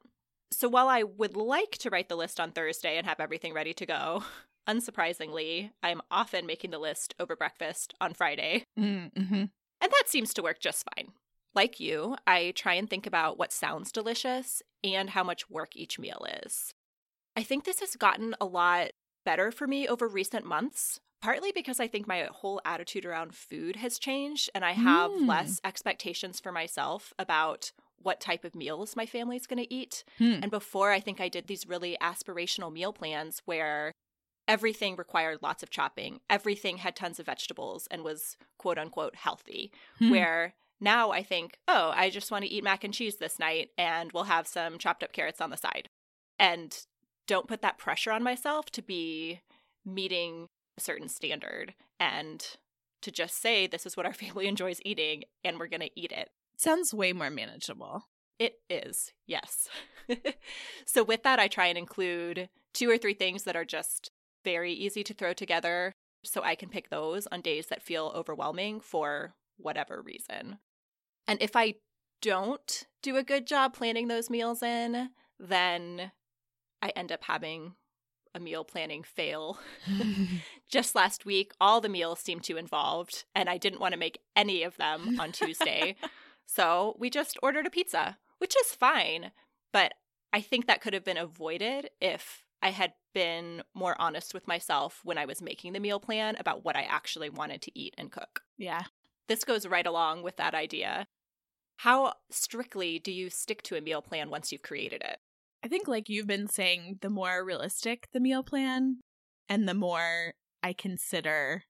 So 0.52 0.70
while 0.70 0.88
I 0.88 1.04
would 1.04 1.36
like 1.36 1.72
to 1.80 1.90
write 1.90 2.08
the 2.08 2.16
list 2.16 2.40
on 2.40 2.52
Thursday 2.52 2.98
and 2.98 3.06
have 3.08 3.20
everything 3.20 3.54
ready 3.54 3.74
to 3.74 3.86
go, 3.86 4.24
unsurprisingly, 4.68 5.72
I'm 5.84 6.02
often 6.12 6.46
making 6.46 6.72
the 6.72 6.80
list 6.80 7.16
over 7.20 7.36
breakfast 7.36 7.94
on 8.00 8.14
Friday. 8.14 8.64
Mm-hmm. 8.80 9.34
And 9.34 9.52
that 9.82 10.04
seems 10.08 10.34
to 10.34 10.44
work 10.44 10.60
just 10.60 10.86
fine. 10.96 11.10
Like 11.54 11.80
you, 11.80 12.18
I 12.28 12.52
try 12.56 12.74
and 12.74 12.90
think 12.90 13.06
about 13.08 13.38
what 13.38 13.54
sounds 13.54 13.92
delicious 13.92 14.62
and 14.84 15.12
how 15.12 15.24
much 15.24 15.50
work 15.50 15.76
each 15.76 15.98
meal 16.00 16.26
is. 16.44 16.74
I 17.36 17.44
think 17.44 17.64
this 17.64 17.80
has 17.80 17.96
gotten 17.96 18.36
a 18.42 18.46
lot 18.46 18.90
better 19.26 19.52
for 19.52 19.68
me 19.68 19.88
over 19.88 20.08
recent 20.08 20.46
months, 20.46 21.00
partly 21.22 21.52
because 21.54 21.80
I 21.80 21.88
think 21.88 22.08
my 22.08 22.28
whole 22.32 22.62
attitude 22.66 23.06
around 23.06 23.36
food 23.36 23.78
has 23.78 24.00
changed 24.00 24.50
and 24.54 24.64
I 24.66 24.74
have 24.74 25.12
Mm. 25.12 25.28
less 25.28 25.60
expectations 25.64 26.40
for 26.40 26.52
myself 26.52 27.14
about 27.18 27.72
what 27.98 28.20
type 28.20 28.44
of 28.46 28.54
meals 28.56 28.96
my 28.96 29.06
family's 29.06 29.48
going 29.48 29.64
to 29.64 29.74
eat. 29.74 30.04
Hmm. 30.18 30.40
And 30.44 30.52
before, 30.52 30.92
I 30.92 31.00
think 31.00 31.20
I 31.20 31.30
did 31.30 31.48
these 31.48 31.66
really 31.68 31.98
aspirational 32.02 32.72
meal 32.72 32.94
plans 32.94 33.42
where 33.46 33.94
everything 34.48 34.96
required 34.96 35.40
lots 35.42 35.64
of 35.64 35.70
chopping, 35.70 36.20
everything 36.30 36.78
had 36.78 36.96
tons 36.96 37.20
of 37.20 37.26
vegetables 37.26 37.88
and 37.92 38.04
was 38.04 38.38
quote 38.58 38.78
unquote 38.78 39.16
healthy. 39.16 39.72
Hmm. 40.00 40.10
Where 40.10 40.54
now 40.80 41.12
I 41.12 41.24
think, 41.24 41.58
oh, 41.68 41.92
I 41.96 42.10
just 42.10 42.32
want 42.32 42.44
to 42.44 42.52
eat 42.52 42.64
mac 42.64 42.84
and 42.84 42.94
cheese 42.94 43.18
this 43.18 43.40
night 43.40 43.70
and 43.78 44.12
we'll 44.12 44.26
have 44.26 44.48
some 44.48 44.78
chopped 44.78 45.04
up 45.04 45.14
carrots 45.14 45.42
on 45.42 45.50
the 45.50 45.58
side. 45.58 45.90
And 46.38 46.78
don't 47.28 47.48
put 47.48 47.62
that 47.62 47.78
pressure 47.78 48.12
on 48.12 48.24
myself 48.24 48.70
to 48.72 48.82
be 48.82 49.42
meeting 49.86 50.50
a 50.78 50.82
certain 50.82 51.08
standard 51.08 51.74
and 52.00 52.46
to 53.02 53.12
just 53.12 53.42
say, 53.42 53.68
this 53.68 53.86
is 53.86 53.96
what 53.96 54.06
our 54.06 54.14
family 54.22 54.48
enjoys 54.48 54.80
eating 54.84 55.24
and 55.44 55.60
we're 55.60 55.68
going 55.68 55.82
to 55.82 56.00
eat 56.00 56.12
it. 56.12 56.30
Sounds 56.58 56.94
way 56.94 57.14
more 57.14 57.30
manageable. 57.30 58.08
It 58.38 58.60
is, 58.70 59.14
yes. 59.26 59.70
so, 60.86 61.04
with 61.04 61.24
that, 61.24 61.40
I 61.40 61.48
try 61.48 61.68
and 61.68 61.78
include 61.78 62.50
two 62.74 62.90
or 62.90 62.98
three 62.98 63.14
things 63.14 63.44
that 63.44 63.56
are 63.56 63.64
just 63.64 64.12
very 64.46 64.72
easy 64.72 65.04
to 65.04 65.14
throw 65.14 65.34
together 65.34 65.92
so 66.24 66.42
I 66.42 66.56
can 66.56 66.70
pick 66.70 66.90
those 66.90 67.28
on 67.28 67.42
days 67.42 67.68
that 67.68 67.84
feel 67.84 68.14
overwhelming 68.16 68.80
for 68.80 69.34
whatever 69.58 70.02
reason. 70.02 70.60
And 71.28 71.42
if 71.42 71.56
I 71.56 71.76
don't 72.22 72.86
do 73.02 73.18
a 73.18 73.24
good 73.24 73.46
job 73.46 73.74
planning 73.74 74.08
those 74.08 74.30
meals 74.30 74.64
in, 74.64 75.10
then 75.40 76.12
I 76.82 76.90
end 76.96 77.12
up 77.12 77.24
having 77.26 77.74
a 78.34 78.40
meal 78.40 78.64
planning 78.64 79.04
fail. 79.04 79.60
Just 80.70 80.96
last 80.96 81.26
week, 81.26 81.54
all 81.60 81.82
the 81.82 81.90
meals 81.90 82.20
seemed 82.20 82.44
too 82.44 82.58
involved, 82.58 83.26
and 83.34 83.50
I 83.50 83.58
didn't 83.58 83.80
want 83.80 83.94
to 83.94 84.00
make 84.00 84.20
any 84.36 84.64
of 84.64 84.78
them 84.78 85.20
on 85.20 85.32
Tuesday. 85.32 85.96
so 86.46 86.96
we 87.00 87.10
just 87.10 87.38
ordered 87.42 87.66
a 87.66 87.70
pizza, 87.70 88.18
which 88.40 88.56
is 88.58 88.76
fine. 88.76 89.32
But 89.72 89.94
I 90.34 90.42
think 90.42 90.66
that 90.68 90.82
could 90.82 90.94
have 90.94 91.04
been 91.04 91.18
avoided 91.18 91.90
if 92.02 92.45
I 92.62 92.70
had 92.70 92.94
been 93.14 93.64
more 93.74 93.96
honest 94.00 94.34
with 94.34 94.48
myself 94.48 95.02
when 95.04 95.18
I 95.18 95.26
was 95.26 95.42
making 95.42 95.74
the 95.74 95.80
meal 95.80 96.00
plan 96.00 96.36
about 96.38 96.66
what 96.66 96.76
I 96.76 96.84
actually 96.84 97.30
wanted 97.30 97.62
to 97.64 97.80
eat 97.80 97.94
and 97.98 98.12
cook. 98.12 98.42
yeah. 98.58 98.84
This 99.28 99.44
goes 99.44 99.66
right 99.66 99.88
along 99.88 100.22
with 100.22 100.38
that 100.38 100.54
idea. 100.54 101.08
How 101.78 102.14
strictly 102.30 103.00
do 103.00 103.12
you 103.12 103.32
stick 103.32 103.64
to 103.64 103.76
a 103.76 103.82
meal 103.82 104.02
plan 104.02 104.30
once 104.30 104.52
you've 104.52 104.62
created 104.62 105.02
it? 105.02 105.18
I 105.64 105.68
think, 105.68 105.88
like 105.88 106.10
you've 106.10 106.28
been 106.28 106.48
saying, 106.48 107.00
the 107.02 107.10
more 107.10 107.44
realistic 107.44 108.08
the 108.14 108.20
meal 108.20 108.44
plan 108.44 108.98
and 109.50 109.68
the 109.68 109.74
more 109.74 110.36
I 110.62 110.74
consider 110.74 111.64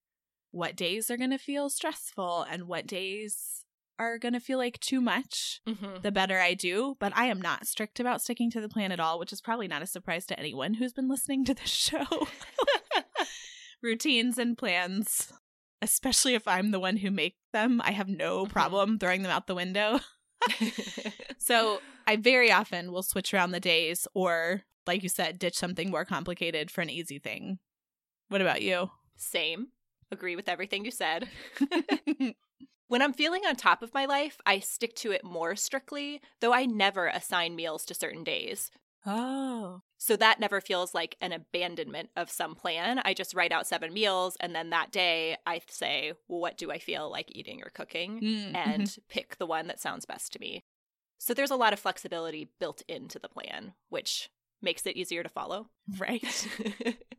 what 0.51 0.75
days 0.75 1.10
are 1.10 1.18
going 1.18 1.32
to 1.32 1.38
feel 1.38 1.70
stressful 1.70 2.46
and 2.50 2.68
what 2.68 2.88
days 2.88 3.64
are 3.98 4.18
going 4.18 4.34
to 4.34 4.40
feel 4.40 4.58
like 4.58 4.80
too 4.80 5.00
much, 5.02 5.62
Mm-hmm. 5.68 6.02
the 6.02 6.12
better 6.12 6.40
I 6.40 6.54
do. 6.54 6.96
But 7.00 7.14
I 7.16 7.25
am 7.25 7.42
not 7.42 7.66
strict 7.68 8.00
about 8.00 8.22
sticking 8.22 8.50
to 8.52 8.62
the 8.62 8.70
plan 8.70 8.92
at 8.92 9.00
all, 9.00 9.18
which 9.20 9.32
is 9.34 9.42
probably 9.42 9.68
not 9.68 9.82
a 9.82 9.88
surprise 9.88 10.25
to 10.28 10.40
anyone 10.40 10.75
who's 10.75 10.94
been 10.94 11.08
listening 11.10 11.46
to 11.46 11.54
this 11.54 11.70
show. 11.70 12.06
Routines 13.82 14.38
and 14.38 14.58
plans, 14.58 15.32
especially 15.82 16.34
if 16.34 16.48
I'm 16.48 16.72
the 16.72 16.80
one 16.80 16.98
who 16.98 17.12
make 17.12 17.36
them, 17.54 17.82
I 17.84 17.92
have 17.92 18.10
no 18.10 18.46
Mhm. 18.46 18.50
problem 18.50 19.00
throwing 19.00 19.22
them 19.24 19.32
out 19.32 19.48
the 19.48 19.56
window. 19.56 20.00
So 21.38 21.80
I 22.08 22.16
very 22.16 22.52
often 22.52 22.92
will 22.92 23.04
switch 23.04 23.32
around 23.34 23.52
the 23.52 23.60
days 23.60 24.08
or, 24.16 24.64
like 24.88 25.04
you 25.04 25.10
said, 25.10 25.38
ditch 25.38 25.56
something 25.56 25.92
more 25.92 26.06
complicated 26.06 26.72
for 26.72 26.82
an 26.82 26.90
easy 26.90 27.20
thing. 27.20 27.60
What 28.30 28.42
about 28.42 28.64
you? 28.64 28.90
Same. 29.16 29.68
Agree 30.12 30.36
with 30.36 30.50
everything 30.50 30.86
you 30.86 30.92
said. 30.92 31.28
When 32.88 33.01
I'm 33.04 33.13
feeling 33.13 33.46
on 33.46 33.56
top 33.56 33.82
of 33.84 33.94
my 33.94 34.06
life, 34.06 34.39
I 34.46 34.60
stick 34.60 34.96
to 34.96 35.12
it 35.12 35.24
more 35.24 35.56
strictly, 35.56 36.20
though 36.39 36.54
I 36.54 36.65
never 36.65 37.08
assign 37.08 37.56
meals 37.56 37.86
to 37.86 37.94
certain 37.94 38.24
days. 38.24 38.72
oh. 39.06 39.82
So 39.98 40.15
that 40.18 40.39
never 40.39 40.60
feels 40.62 40.94
like 40.94 41.15
an 41.22 41.32
abandonment 41.32 42.10
of 42.15 42.30
some 42.30 42.54
plan. 42.54 43.00
I 43.06 43.13
just 43.13 43.34
write 43.34 43.51
out 43.51 43.65
seven 43.65 43.94
meals, 43.94 44.36
and 44.39 44.54
then 44.54 44.70
that 44.70 44.92
day 44.92 45.38
I 45.46 45.62
say, 45.68 46.13
what 46.27 46.58
do 46.58 46.70
I 46.72 46.80
feel 46.80 47.10
like 47.10 47.32
eating 47.36 47.62
or 47.63 47.70
cooking? 47.70 48.18
Mm, 48.22 48.54
And 48.54 48.82
mhm. 48.82 49.01
pick 49.10 49.38
the 49.38 49.46
one 49.46 49.68
that 49.68 49.80
sounds 49.80 50.06
best 50.06 50.34
to 50.34 50.39
me. 50.39 50.63
So 51.20 51.34
there's 51.34 51.51
a 51.51 51.56
lot 51.56 51.74
of 51.74 51.80
flexibility 51.80 52.50
built 52.60 52.84
into 52.88 53.20
the 53.20 53.30
plan, 53.30 53.74
which 53.89 54.30
makes 54.62 54.86
it 54.86 54.98
easier 54.98 55.24
to 55.24 55.30
follow. 55.30 55.70
right. 56.00 56.48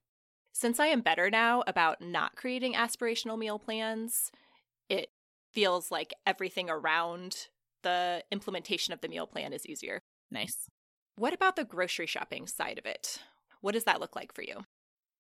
Since 0.52 0.80
I 0.80 0.86
am 0.86 1.02
better 1.02 1.30
now 1.30 1.62
about 1.66 2.00
not 2.00 2.36
creating 2.36 2.74
aspirational 2.74 3.38
meal 3.38 3.58
plans, 3.58 4.32
it 4.88 5.10
feels 5.56 5.90
like 5.90 6.12
everything 6.26 6.68
around 6.68 7.48
the 7.82 8.22
implementation 8.30 8.92
of 8.92 9.00
the 9.00 9.08
meal 9.08 9.26
plan 9.26 9.54
is 9.54 9.64
easier. 9.66 10.02
Nice. 10.30 10.68
What 11.16 11.32
about 11.32 11.56
the 11.56 11.64
grocery 11.64 12.06
shopping 12.06 12.46
side 12.46 12.78
of 12.78 12.84
it? 12.84 13.18
What 13.62 13.72
does 13.72 13.84
that 13.84 14.00
look 14.00 14.14
like 14.14 14.34
for 14.34 14.42
you? 14.42 14.64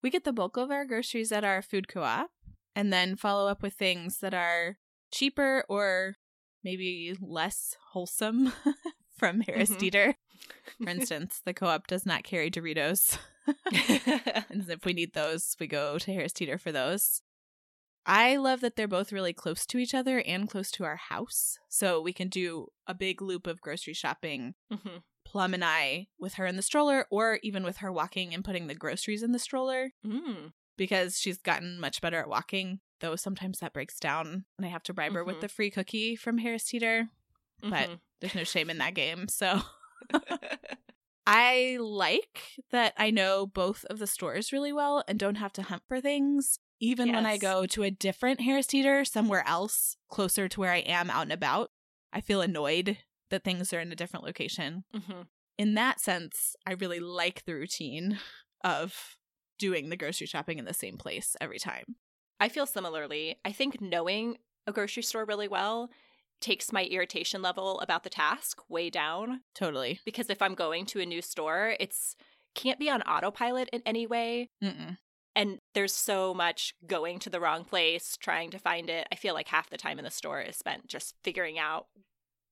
We 0.02 0.10
get 0.10 0.24
the 0.24 0.32
bulk 0.34 0.58
of 0.58 0.70
our 0.70 0.84
groceries 0.84 1.32
at 1.32 1.42
our 1.42 1.62
food 1.62 1.88
co 1.88 2.02
op 2.02 2.30
and 2.74 2.92
then 2.92 3.16
follow 3.16 3.48
up 3.48 3.62
with 3.62 3.72
things 3.72 4.18
that 4.18 4.34
are 4.34 4.76
cheaper 5.10 5.64
or 5.70 6.16
maybe 6.62 7.16
less 7.18 7.74
wholesome 7.92 8.52
from 9.18 9.40
Harris 9.40 9.70
Mhm. 9.70 9.78
Teeter. 9.78 10.14
For 10.82 10.90
instance, 10.90 11.40
the 11.46 11.54
co 11.54 11.68
op 11.68 11.86
does 11.86 12.04
not 12.04 12.24
carry 12.24 12.50
Doritos. 12.50 13.16
And 14.50 14.68
if 14.68 14.84
we 14.84 14.92
need 14.92 15.14
those, 15.14 15.56
we 15.58 15.66
go 15.66 15.98
to 15.98 16.12
Harris 16.12 16.32
Teeter 16.34 16.58
for 16.58 16.72
those. 16.72 17.22
I 18.06 18.36
love 18.36 18.60
that 18.60 18.76
they're 18.76 18.86
both 18.86 19.12
really 19.12 19.32
close 19.32 19.66
to 19.66 19.78
each 19.78 19.92
other 19.94 20.20
and 20.20 20.48
close 20.48 20.70
to 20.72 20.84
our 20.84 20.96
house. 20.96 21.58
So 21.68 22.00
we 22.00 22.12
can 22.12 22.28
do 22.28 22.68
a 22.86 22.94
big 22.94 23.20
loop 23.20 23.46
of 23.48 23.60
grocery 23.60 23.94
shopping, 23.94 24.54
Mhm. 24.72 25.02
Plum 25.24 25.54
and 25.54 25.64
I, 25.64 26.06
with 26.18 26.34
her 26.34 26.46
in 26.46 26.54
the 26.54 26.62
stroller, 26.62 27.06
or 27.10 27.40
even 27.42 27.64
with 27.64 27.78
her 27.78 27.90
walking 27.92 28.32
and 28.32 28.44
putting 28.44 28.68
the 28.68 28.76
groceries 28.76 29.24
in 29.24 29.32
the 29.32 29.40
stroller 29.40 29.92
Mm. 30.04 30.52
because 30.76 31.18
she's 31.18 31.38
gotten 31.38 31.80
much 31.80 32.00
better 32.00 32.18
at 32.20 32.28
walking, 32.28 32.80
though 33.00 33.16
sometimes 33.16 33.58
that 33.58 33.72
breaks 33.72 33.98
down 33.98 34.44
and 34.56 34.64
I 34.64 34.68
have 34.68 34.84
to 34.84 34.94
bribe 34.94 35.12
her 35.14 35.24
with 35.24 35.36
Mhm. 35.36 35.40
the 35.40 35.48
free 35.48 35.70
cookie 35.72 36.14
from 36.14 36.38
Harris 36.38 36.64
Teeter. 36.64 37.10
But 37.60 37.90
Mhm. 37.90 38.00
there's 38.20 38.34
no 38.36 38.44
shame 38.44 38.70
in 38.70 38.78
that 38.78 38.94
game. 38.94 39.26
So 39.28 39.62
I 41.26 41.76
like 41.80 42.60
that 42.70 42.94
I 42.96 43.10
know 43.10 43.46
both 43.46 43.84
of 43.86 43.98
the 43.98 44.06
stores 44.06 44.52
really 44.52 44.72
well 44.72 45.02
and 45.08 45.18
don't 45.18 45.34
have 45.36 45.52
to 45.54 45.62
hunt 45.62 45.82
for 45.88 46.00
things. 46.00 46.60
Even 46.80 47.12
when 47.12 47.24
I 47.26 47.38
go 47.38 47.66
to 47.66 47.82
a 47.82 47.90
different 47.90 48.40
Harris 48.40 48.66
Teeter 48.66 49.04
somewhere 49.04 49.44
else, 49.46 49.96
closer 50.08 50.48
to 50.48 50.60
where 50.60 50.72
I 50.72 50.78
am 50.78 51.10
out 51.10 51.22
and 51.22 51.32
about, 51.32 51.70
I 52.12 52.20
feel 52.20 52.40
annoyed 52.40 52.98
that 53.30 53.44
things 53.44 53.72
are 53.72 53.80
in 53.80 53.90
a 53.92 53.96
different 53.96 54.24
location. 54.24 54.84
Mhm. 54.94 55.26
In 55.58 55.74
that 55.74 56.00
sense, 56.00 56.54
I 56.66 56.72
really 56.72 57.00
like 57.00 57.44
the 57.44 57.54
routine 57.54 58.18
of 58.62 59.16
doing 59.58 59.88
the 59.88 59.96
grocery 59.96 60.26
shopping 60.26 60.58
in 60.58 60.66
the 60.66 60.74
same 60.74 60.98
place 60.98 61.34
every 61.40 61.58
time. 61.58 61.96
I 62.38 62.48
feel 62.50 62.66
similarly. 62.66 63.36
I 63.44 63.52
think 63.52 63.80
knowing 63.80 64.38
a 64.66 64.72
grocery 64.72 65.02
store 65.02 65.24
really 65.24 65.48
well 65.48 65.90
takes 66.40 66.70
my 66.72 66.84
irritation 66.84 67.40
level 67.40 67.80
about 67.80 68.02
the 68.02 68.10
task 68.10 68.60
way 68.68 68.90
down 68.90 69.40
Totally. 69.54 70.00
because 70.04 70.28
if 70.28 70.42
I'm 70.42 70.54
going 70.54 70.84
to 70.86 71.00
a 71.00 71.06
new 71.06 71.22
store, 71.22 71.74
it's 71.80 72.14
can't 72.54 72.78
be 72.78 72.90
on 72.90 73.00
autopilot 73.02 73.70
in 73.72 73.82
any 73.86 74.06
way 74.06 74.50
Mm-mm. 74.62 74.98
And 75.36 75.58
there's 75.74 75.94
so 75.94 76.34
much 76.34 76.74
going 76.86 77.20
to 77.20 77.30
the 77.30 77.38
wrong 77.38 77.64
place, 77.64 78.16
trying 78.18 78.50
to 78.50 78.58
find 78.58 78.90
it. 78.90 79.06
I 79.12 79.14
feel 79.14 79.34
like 79.34 79.48
half 79.48 79.70
the 79.70 79.76
time 79.76 79.98
in 79.98 80.04
the 80.04 80.10
store 80.10 80.40
is 80.40 80.56
spent 80.56 80.88
just 80.88 81.14
figuring 81.22 81.58
out 81.58 81.86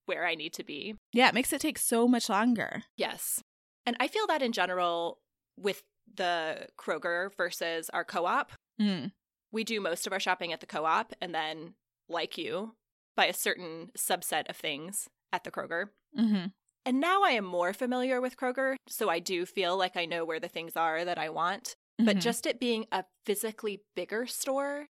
where 0.06 0.26
I 0.26 0.34
need 0.36 0.52
to 0.52 0.64
be. 0.64 0.94
Yeah, 1.12 1.28
it 1.28 1.34
makes 1.34 1.52
it 1.52 1.60
take 1.60 1.78
so 1.78 2.06
much 2.06 2.28
longer. 2.28 2.84
Yes. 2.96 3.42
And 3.86 3.96
I 3.98 4.06
feel 4.06 4.26
that 4.28 4.42
in 4.42 4.52
general 4.52 5.18
with 5.58 5.82
the 6.14 6.68
Kroger 6.78 7.34
versus 7.36 7.90
our 7.90 8.04
co-op 8.04 8.52
Mm. 8.80 9.12
we 9.52 9.62
do 9.62 9.80
most 9.80 10.06
of 10.06 10.12
our 10.12 10.18
shopping 10.18 10.52
at 10.52 10.58
the 10.60 10.66
co 10.66 10.84
op 10.84 11.12
and 11.20 11.32
then, 11.32 11.74
like 12.08 12.36
you, 12.36 12.74
buy 13.16 13.26
a 13.26 13.32
certain 13.32 13.92
subset 13.96 14.50
of 14.50 14.56
things 14.56 15.08
at 15.32 15.44
the 15.44 15.50
Kroger. 15.52 15.90
Mm-hmm. 16.18 16.46
And 16.84 17.00
now 17.00 17.22
I 17.22 17.30
am 17.30 17.44
more 17.44 17.72
familiar 17.72 18.20
with 18.20 18.36
Kroger, 18.36 18.74
so 18.88 19.08
I 19.08 19.20
do 19.20 19.46
feel 19.46 19.76
like 19.76 19.96
I 19.96 20.04
know 20.06 20.24
where 20.24 20.40
the 20.40 20.48
things 20.48 20.76
are 20.76 21.04
that 21.04 21.18
I 21.18 21.30
want. 21.30 21.76
But 21.98 22.16
Mhm. 22.16 22.20
just 22.20 22.46
it 22.46 22.58
being 22.60 22.86
a 22.92 23.04
physically 23.24 23.82
bigger 23.94 24.26
store 24.26 24.88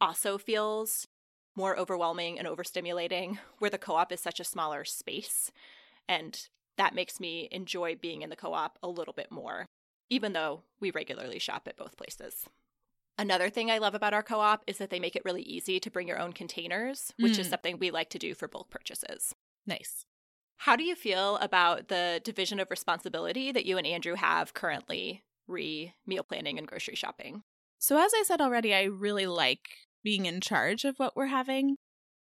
also 0.00 0.38
feels 0.38 1.06
more 1.54 1.76
overwhelming 1.78 2.38
and 2.38 2.46
overstimulating, 2.48 3.38
where 3.58 3.70
the 3.70 3.78
co 3.78 3.96
op 3.96 4.12
is 4.12 4.20
such 4.20 4.40
a 4.40 4.44
smaller 4.44 4.84
space. 4.84 5.50
And 6.08 6.48
that 6.76 6.94
makes 6.94 7.20
me 7.20 7.48
enjoy 7.50 7.96
being 7.96 8.22
in 8.22 8.30
the 8.30 8.36
co 8.36 8.52
op 8.54 8.78
a 8.82 8.88
little 8.88 9.12
bit 9.14 9.30
more, 9.30 9.66
even 10.08 10.32
though 10.32 10.62
we 10.80 10.90
regularly 10.90 11.38
shop 11.38 11.66
at 11.68 11.76
both 11.76 11.96
places. 11.96 12.48
Another 13.18 13.50
thing 13.50 13.68
I 13.70 13.78
love 13.78 13.94
about 13.96 14.14
our 14.14 14.22
co 14.22 14.38
op 14.40 14.62
is 14.66 14.78
that 14.78 14.90
they 14.90 15.00
make 15.00 15.16
it 15.16 15.24
really 15.24 15.42
easy 15.42 15.80
to 15.80 15.90
bring 15.90 16.06
your 16.08 16.20
own 16.20 16.32
containers, 16.32 17.12
which 17.18 17.38
is 17.38 17.46
Mm. 17.46 17.50
something 17.50 17.78
we 17.78 17.90
like 17.90 18.10
to 18.10 18.18
do 18.18 18.34
for 18.34 18.46
bulk 18.48 18.70
purchases. 18.70 19.34
nice. 19.66 20.06
How 20.62 20.76
do 20.76 20.82
you 20.84 20.94
feel 20.96 21.36
about 21.38 21.88
the 21.88 22.20
division 22.24 22.58
of 22.60 22.70
responsibility 22.70 23.52
that 23.52 23.66
you 23.66 23.76
and 23.78 23.86
Andrew 23.86 24.14
have 24.14 24.54
currently 24.54 25.22
re 25.48 25.94
meal 26.06 26.22
planning 26.22 26.58
and 26.58 26.66
grocery 26.66 26.94
shopping? 26.94 27.42
So, 27.78 27.98
as 27.98 28.12
I 28.14 28.22
said 28.24 28.40
already, 28.40 28.74
I 28.74 28.84
really 28.84 29.26
like 29.26 29.60
being 30.04 30.26
in 30.26 30.40
charge 30.40 30.84
of 30.84 30.98
what 30.98 31.16
we're 31.16 31.26
having. 31.26 31.76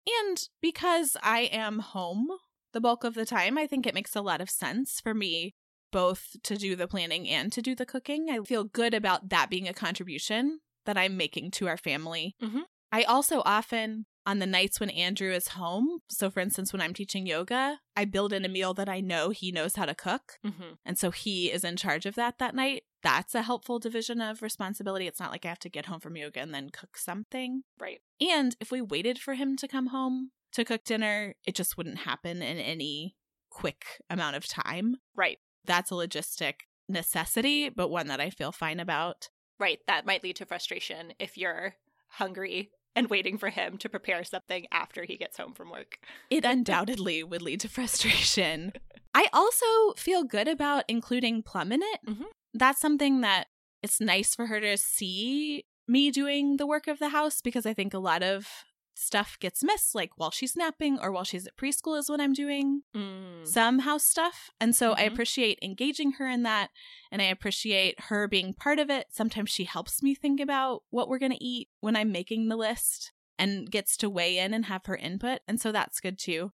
And 0.07 0.37
because 0.61 1.15
I 1.21 1.41
am 1.41 1.79
home 1.79 2.27
the 2.73 2.81
bulk 2.81 3.03
of 3.03 3.13
the 3.13 3.25
time, 3.25 3.57
I 3.57 3.67
think 3.67 3.85
it 3.85 3.93
makes 3.93 4.15
a 4.15 4.21
lot 4.21 4.41
of 4.41 4.49
sense 4.49 4.99
for 5.01 5.13
me 5.13 5.53
both 5.91 6.37
to 6.43 6.55
do 6.55 6.75
the 6.75 6.87
planning 6.87 7.27
and 7.27 7.51
to 7.51 7.61
do 7.61 7.75
the 7.75 7.85
cooking. 7.85 8.29
I 8.29 8.39
feel 8.43 8.63
good 8.63 8.93
about 8.93 9.29
that 9.29 9.49
being 9.49 9.67
a 9.67 9.73
contribution 9.73 10.61
that 10.85 10.97
I'm 10.97 11.17
making 11.17 11.51
to 11.51 11.67
our 11.67 11.77
family. 11.77 12.35
Mhm. 12.41 12.61
I 12.91 13.03
also 13.03 13.41
often, 13.45 14.05
on 14.25 14.39
the 14.39 14.45
nights 14.45 14.79
when 14.79 14.89
Andrew 14.89 15.31
is 15.31 15.49
home, 15.49 15.99
so 16.09 16.29
for 16.29 16.39
instance, 16.39 16.71
when 16.71 16.81
I'm 16.81 16.93
teaching 16.93 17.25
yoga, 17.25 17.79
I 17.95 18.05
build 18.05 18.33
in 18.33 18.45
a 18.45 18.49
meal 18.49 18.73
that 18.75 18.89
I 18.89 19.01
know 19.01 19.29
he 19.31 19.51
knows 19.51 19.75
how 19.75 19.85
to 19.85 19.95
cook. 19.95 20.39
Mm-hmm. 20.45 20.73
And 20.85 20.97
so 20.97 21.11
he 21.11 21.51
is 21.51 21.63
in 21.63 21.75
charge 21.75 22.05
of 22.05 22.15
that 22.15 22.37
that 22.39 22.55
night. 22.55 22.83
That's 23.03 23.33
a 23.35 23.41
helpful 23.41 23.79
division 23.79 24.21
of 24.21 24.41
responsibility. 24.41 25.07
It's 25.07 25.19
not 25.19 25.31
like 25.31 25.45
I 25.45 25.49
have 25.49 25.59
to 25.59 25.69
get 25.69 25.87
home 25.87 25.99
from 25.99 26.15
yoga 26.17 26.39
and 26.39 26.53
then 26.53 26.69
cook 26.69 26.97
something. 26.97 27.63
Right. 27.79 27.99
And 28.19 28.55
if 28.59 28.71
we 28.71 28.81
waited 28.81 29.17
for 29.19 29.33
him 29.33 29.55
to 29.57 29.67
come 29.67 29.87
home 29.87 30.31
to 30.53 30.63
cook 30.65 30.83
dinner, 30.83 31.33
it 31.45 31.55
just 31.55 31.77
wouldn't 31.77 31.99
happen 31.99 32.41
in 32.41 32.57
any 32.57 33.15
quick 33.49 33.85
amount 34.09 34.35
of 34.35 34.47
time. 34.47 34.97
Right. 35.15 35.39
That's 35.65 35.91
a 35.91 35.95
logistic 35.95 36.53
necessity, 36.87 37.69
but 37.69 37.89
one 37.89 38.07
that 38.07 38.19
I 38.21 38.29
feel 38.29 38.51
fine 38.51 38.79
about. 38.79 39.29
Right. 39.59 39.79
That 39.87 40.05
might 40.05 40.23
lead 40.23 40.35
to 40.37 40.45
frustration 40.45 41.13
if 41.19 41.37
you're 41.37 41.75
hungry 42.07 42.71
and 42.95 43.09
waiting 43.09 43.37
for 43.37 43.49
him 43.49 43.77
to 43.77 43.89
prepare 43.89 44.23
something 44.23 44.67
after 44.71 45.05
he 45.05 45.17
gets 45.17 45.37
home 45.37 45.53
from 45.53 45.71
work. 45.71 45.97
It 46.29 46.43
undoubtedly 46.45 47.23
would 47.23 47.41
lead 47.41 47.61
to 47.61 47.69
frustration. 47.69 48.73
I 49.13 49.27
also 49.33 49.93
feel 49.97 50.23
good 50.23 50.47
about 50.47 50.83
including 50.87 51.41
Plum 51.43 51.71
in 51.71 51.81
it. 51.81 51.99
Mhm. 52.07 52.25
That's 52.53 52.79
something 52.81 53.21
that 53.21 53.47
it's 53.83 53.99
nice 54.01 54.35
for 54.35 54.47
her 54.47 54.59
to 54.59 54.77
see 54.77 55.65
me 55.87 56.11
doing 56.11 56.57
the 56.57 56.67
work 56.67 56.87
of 56.87 56.99
the 56.99 57.09
house 57.09 57.41
because 57.41 57.65
I 57.65 57.73
think 57.73 57.93
a 57.93 57.99
lot 57.99 58.23
of 58.23 58.47
stuff 58.93 59.37
gets 59.39 59.63
missed, 59.63 59.95
like 59.95 60.11
while 60.17 60.29
she's 60.31 60.55
napping 60.55 60.99
or 60.99 61.11
while 61.11 61.23
she's 61.23 61.47
at 61.47 61.57
preschool, 61.57 61.97
is 61.97 62.09
what 62.09 62.21
I'm 62.21 62.33
doing 62.33 62.83
Mm. 62.93 63.47
some 63.47 63.79
house 63.79 64.03
stuff. 64.03 64.51
And 64.59 64.75
so 64.75 64.91
I 64.93 65.03
Mhm. 65.03 65.13
appreciate 65.13 65.59
engaging 65.61 66.13
her 66.13 66.27
in 66.27 66.43
that. 66.43 66.69
And 67.09 67.21
I 67.21 67.25
appreciate 67.25 67.99
her 68.01 68.27
being 68.27 68.53
part 68.53 68.77
of 68.79 68.89
it. 68.91 69.07
Sometimes 69.11 69.49
she 69.49 69.63
helps 69.63 70.03
me 70.03 70.13
think 70.13 70.39
about 70.39 70.83
what 70.91 71.07
we're 71.07 71.17
going 71.19 71.31
to 71.31 71.43
eat 71.43 71.69
when 71.79 71.95
I'm 71.95 72.11
making 72.11 72.49
the 72.49 72.55
list 72.57 73.11
and 73.39 73.71
gets 73.71 73.97
to 73.97 74.09
weigh 74.09 74.37
in 74.37 74.53
and 74.53 74.65
have 74.65 74.85
her 74.85 74.95
input. 74.95 75.39
And 75.47 75.59
so 75.59 75.71
that's 75.71 75.99
good 75.99 76.19
too. 76.19 76.51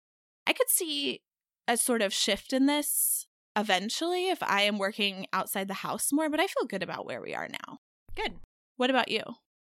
I 0.46 0.52
could 0.52 0.68
see 0.68 1.22
a 1.68 1.76
sort 1.76 2.02
of 2.02 2.12
shift 2.12 2.52
in 2.52 2.66
this 2.66 3.28
eventually 3.56 4.28
if 4.28 4.42
I 4.42 4.62
am 4.62 4.78
working 4.78 5.26
outside 5.32 5.68
the 5.68 5.74
house 5.74 6.12
more, 6.12 6.30
but 6.30 6.40
I 6.40 6.46
feel 6.46 6.66
good 6.66 6.82
about 6.82 7.06
where 7.06 7.20
we 7.20 7.34
are 7.34 7.48
now. 7.48 7.78
Good. 8.14 8.34
What 8.76 8.90
about 8.90 9.10
you? 9.10 9.22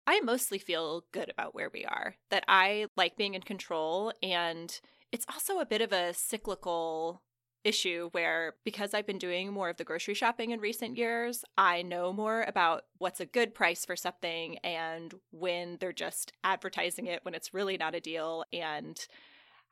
I 0.06 0.20
mostly 0.20 0.58
feel 0.58 1.04
good 1.12 1.30
about 1.30 1.54
where 1.54 1.70
we 1.72 1.84
are, 1.84 2.16
that 2.30 2.44
I 2.46 2.86
like 2.96 3.16
being 3.16 3.34
in 3.34 3.42
control. 3.42 4.12
And 4.22 4.78
it's 5.12 5.26
also 5.32 5.60
a 5.60 5.66
bit 5.66 5.80
of 5.80 5.92
a 5.92 6.12
cyclical 6.12 7.22
issue 7.64 8.10
where 8.12 8.54
because 8.64 8.92
I've 8.92 9.06
been 9.06 9.18
doing 9.18 9.52
more 9.52 9.70
of 9.70 9.78
the 9.78 9.84
grocery 9.84 10.14
shopping 10.14 10.50
in 10.50 10.60
recent 10.60 10.98
years, 10.98 11.44
I 11.56 11.82
know 11.82 12.12
more 12.12 12.42
about 12.42 12.82
what's 12.98 13.20
a 13.20 13.26
good 13.26 13.54
price 13.54 13.84
for 13.84 13.96
something 13.96 14.58
and 14.58 15.14
when 15.30 15.78
they're 15.80 15.92
just 15.92 16.32
advertising 16.44 17.06
it 17.06 17.24
when 17.24 17.34
it's 17.34 17.54
really 17.54 17.78
not 17.78 17.94
a 17.94 18.00
deal 18.00 18.44
and 18.52 19.06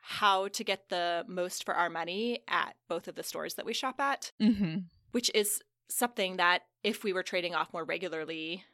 how 0.04 0.48
to 0.48 0.64
get 0.64 0.88
the 0.90 1.24
most 1.28 1.64
for 1.64 1.74
our 1.74 1.88
money 1.88 2.40
at 2.48 2.74
both 2.88 3.08
of 3.08 3.14
the 3.14 3.22
stores 3.22 3.54
that 3.54 3.64
we 3.64 3.72
shop 3.72 4.00
at 4.00 4.32
Mm-hmm. 4.42 4.78
which 5.12 5.30
is 5.34 5.60
something 5.88 6.36
that 6.38 6.62
if 6.82 7.04
we 7.04 7.12
were 7.12 7.22
trading 7.22 7.54
off 7.54 7.72
more 7.72 7.84
regularly, 7.84 8.64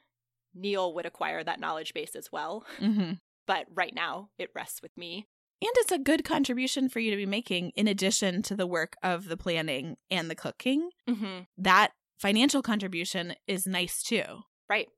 Neil 0.55 0.95
would 0.95 1.05
acquire 1.05 1.45
that 1.45 1.61
knowledge 1.61 1.93
base 1.93 2.17
as 2.17 2.31
well. 2.33 2.65
Mm-hmm. 2.81 3.13
But 3.47 3.67
right 3.75 3.95
now, 3.95 4.31
it 4.39 4.51
rests 4.55 4.81
with 4.83 4.97
me. 4.97 5.27
And 5.61 5.71
it's 5.77 5.93
a 5.93 5.99
good 5.99 6.25
contribution 6.25 6.89
for 6.89 7.01
you 7.01 7.11
to 7.11 7.17
be 7.17 7.27
making 7.27 7.71
in 7.75 7.89
addition 7.89 8.43
to 8.43 8.55
the 8.55 8.67
work 8.67 8.95
of 9.03 9.29
the 9.29 9.37
planning 9.37 9.97
and 10.11 10.31
the 10.31 10.35
cooking. 10.37 10.91
Mm-hmm. 11.09 11.41
That 11.59 11.91
financial 12.19 12.63
contribution 12.63 13.35
is 13.47 13.67
nice 13.67 14.03
too. 14.03 14.23
Right. 14.71 14.89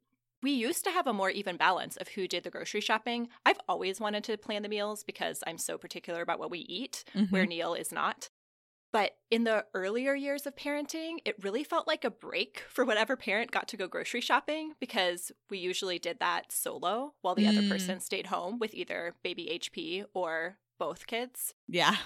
We 0.43 0.53
used 0.53 0.85
to 0.85 0.91
have 0.91 1.07
a 1.07 1.13
more 1.13 1.31
even 1.31 1.57
balance 1.57 1.97
of 1.97 2.09
who 2.09 2.27
did 2.27 2.45
the 2.45 2.51
grocery 2.51 2.81
shopping. 2.81 3.29
I've 3.45 3.61
always 3.69 4.01
wanted 4.01 4.25
to 4.25 4.39
plan 4.39 4.63
the 4.63 4.69
meals 4.69 5.05
because 5.05 5.43
I'm 5.47 5.59
so 5.59 5.77
particular 5.77 6.23
about 6.23 6.39
what 6.39 6.51
we 6.51 6.61
eat, 6.61 7.05
where 7.29 7.45
Neil 7.47 7.75
is 7.75 7.93
not. 7.93 8.31
But 8.93 9.13
in 9.31 9.45
the 9.45 9.67
earlier 9.75 10.15
years 10.15 10.47
of 10.47 10.57
parenting, 10.57 11.19
it 11.25 11.37
really 11.45 11.63
felt 11.63 11.87
like 11.87 12.05
a 12.05 12.11
break 12.11 12.65
for 12.69 12.85
whatever 12.85 13.17
parent 13.17 13.53
got 13.53 13.69
to 13.69 13.77
go 13.77 13.87
grocery 13.87 14.21
shopping 14.21 14.73
because 14.81 15.31
we 15.49 15.59
usually 15.59 15.99
did 16.01 16.19
that 16.19 16.51
solo 16.51 17.15
while 17.21 17.37
the 17.37 17.47
other 17.47 17.61
Mm. 17.63 17.69
person 17.71 18.01
stayed 18.01 18.27
home 18.27 18.59
with 18.59 18.75
either 18.75 19.15
baby 19.23 19.49
HP 19.53 20.05
or 20.15 20.59
both 20.79 21.07
kids. 21.07 21.55
yeah. 21.69 21.97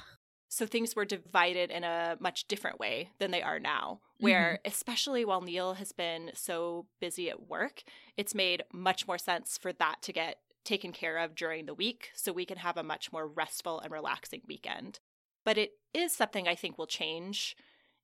So 0.48 0.66
things 0.66 0.94
were 0.94 1.04
divided 1.04 1.70
in 1.70 1.82
a 1.84 2.16
much 2.20 2.46
different 2.46 2.78
way 2.78 3.10
than 3.18 3.32
they 3.32 3.42
are 3.42 3.58
now, 3.58 4.00
where, 4.20 4.60
mm-hmm. 4.60 4.70
especially 4.70 5.24
while 5.24 5.40
Neil 5.40 5.74
has 5.74 5.92
been 5.92 6.30
so 6.34 6.86
busy 7.00 7.28
at 7.28 7.48
work, 7.48 7.82
it's 8.16 8.34
made 8.34 8.62
much 8.72 9.08
more 9.08 9.18
sense 9.18 9.58
for 9.58 9.72
that 9.72 10.00
to 10.02 10.12
get 10.12 10.38
taken 10.64 10.92
care 10.92 11.18
of 11.18 11.34
during 11.34 11.66
the 11.66 11.74
week 11.74 12.10
so 12.14 12.32
we 12.32 12.46
can 12.46 12.58
have 12.58 12.76
a 12.76 12.82
much 12.82 13.12
more 13.12 13.26
restful 13.26 13.80
and 13.80 13.92
relaxing 13.92 14.42
weekend. 14.46 15.00
But 15.44 15.58
it 15.58 15.72
is 15.92 16.12
something 16.12 16.48
I 16.48 16.54
think 16.54 16.78
will 16.78 16.86
change 16.86 17.56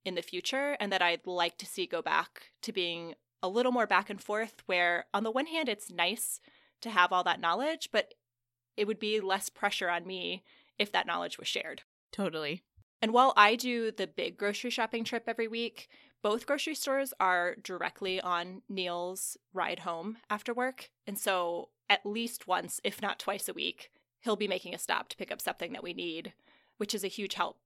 in 0.05 0.15
the 0.15 0.23
future 0.23 0.77
and 0.81 0.93
that 0.93 1.03
I'd 1.03 1.27
like 1.27 1.57
to 1.59 1.67
see 1.67 1.87
go 1.87 2.03
back 2.03 2.51
to 2.63 2.73
being 2.73 3.15
a 3.43 3.49
little 3.49 3.73
more 3.73 3.87
back 3.87 4.11
and 4.11 4.21
forth, 4.21 4.63
where 4.67 5.07
on 5.15 5.25
the 5.25 5.31
one 5.31 5.47
hand, 5.47 5.69
it's 5.69 5.91
nice 5.91 6.41
to 6.83 6.91
have 6.91 7.13
all 7.13 7.25
that 7.25 7.41
knowledge, 7.41 7.89
but 7.93 8.15
it 8.77 8.87
would 8.87 8.99
be 8.99 9.21
less 9.21 9.49
pressure 9.49 9.89
on 9.89 10.07
me 10.07 10.43
if 10.79 10.93
that 10.93 11.07
knowledge 11.07 11.39
was 11.39 11.49
shared. 11.49 11.83
Totally. 12.13 12.63
And 13.03 13.13
while 13.13 13.33
I 13.37 13.57
do 13.57 13.91
the 13.91 14.07
big 14.07 14.37
grocery 14.37 14.71
shopping 14.71 15.05
trip 15.05 15.25
every 15.27 15.49
week, 15.49 15.89
both 16.23 16.47
grocery 16.47 16.75
stores 16.75 17.15
are 17.19 17.57
directly 17.63 18.21
on 18.21 18.63
Neil's 18.69 19.39
ride 19.55 19.81
home 19.81 20.19
after 20.29 20.53
work. 20.53 20.91
And 21.07 21.19
so, 21.19 21.71
at 21.89 22.05
least 22.05 22.47
once, 22.47 22.81
if 22.85 23.01
not 23.01 23.19
twice 23.19 23.49
a 23.49 23.55
week, 23.55 23.91
he'll 24.21 24.37
be 24.37 24.49
making 24.49 24.75
a 24.75 24.79
stop 24.79 25.09
to 25.09 25.17
pick 25.17 25.33
up 25.33 25.41
something 25.41 25.73
that 25.73 25.83
we 25.83 25.95
need, 25.95 26.35
which 26.77 26.95
is 26.95 27.03
a 27.03 27.09
huge 27.09 27.35
help 27.35 27.59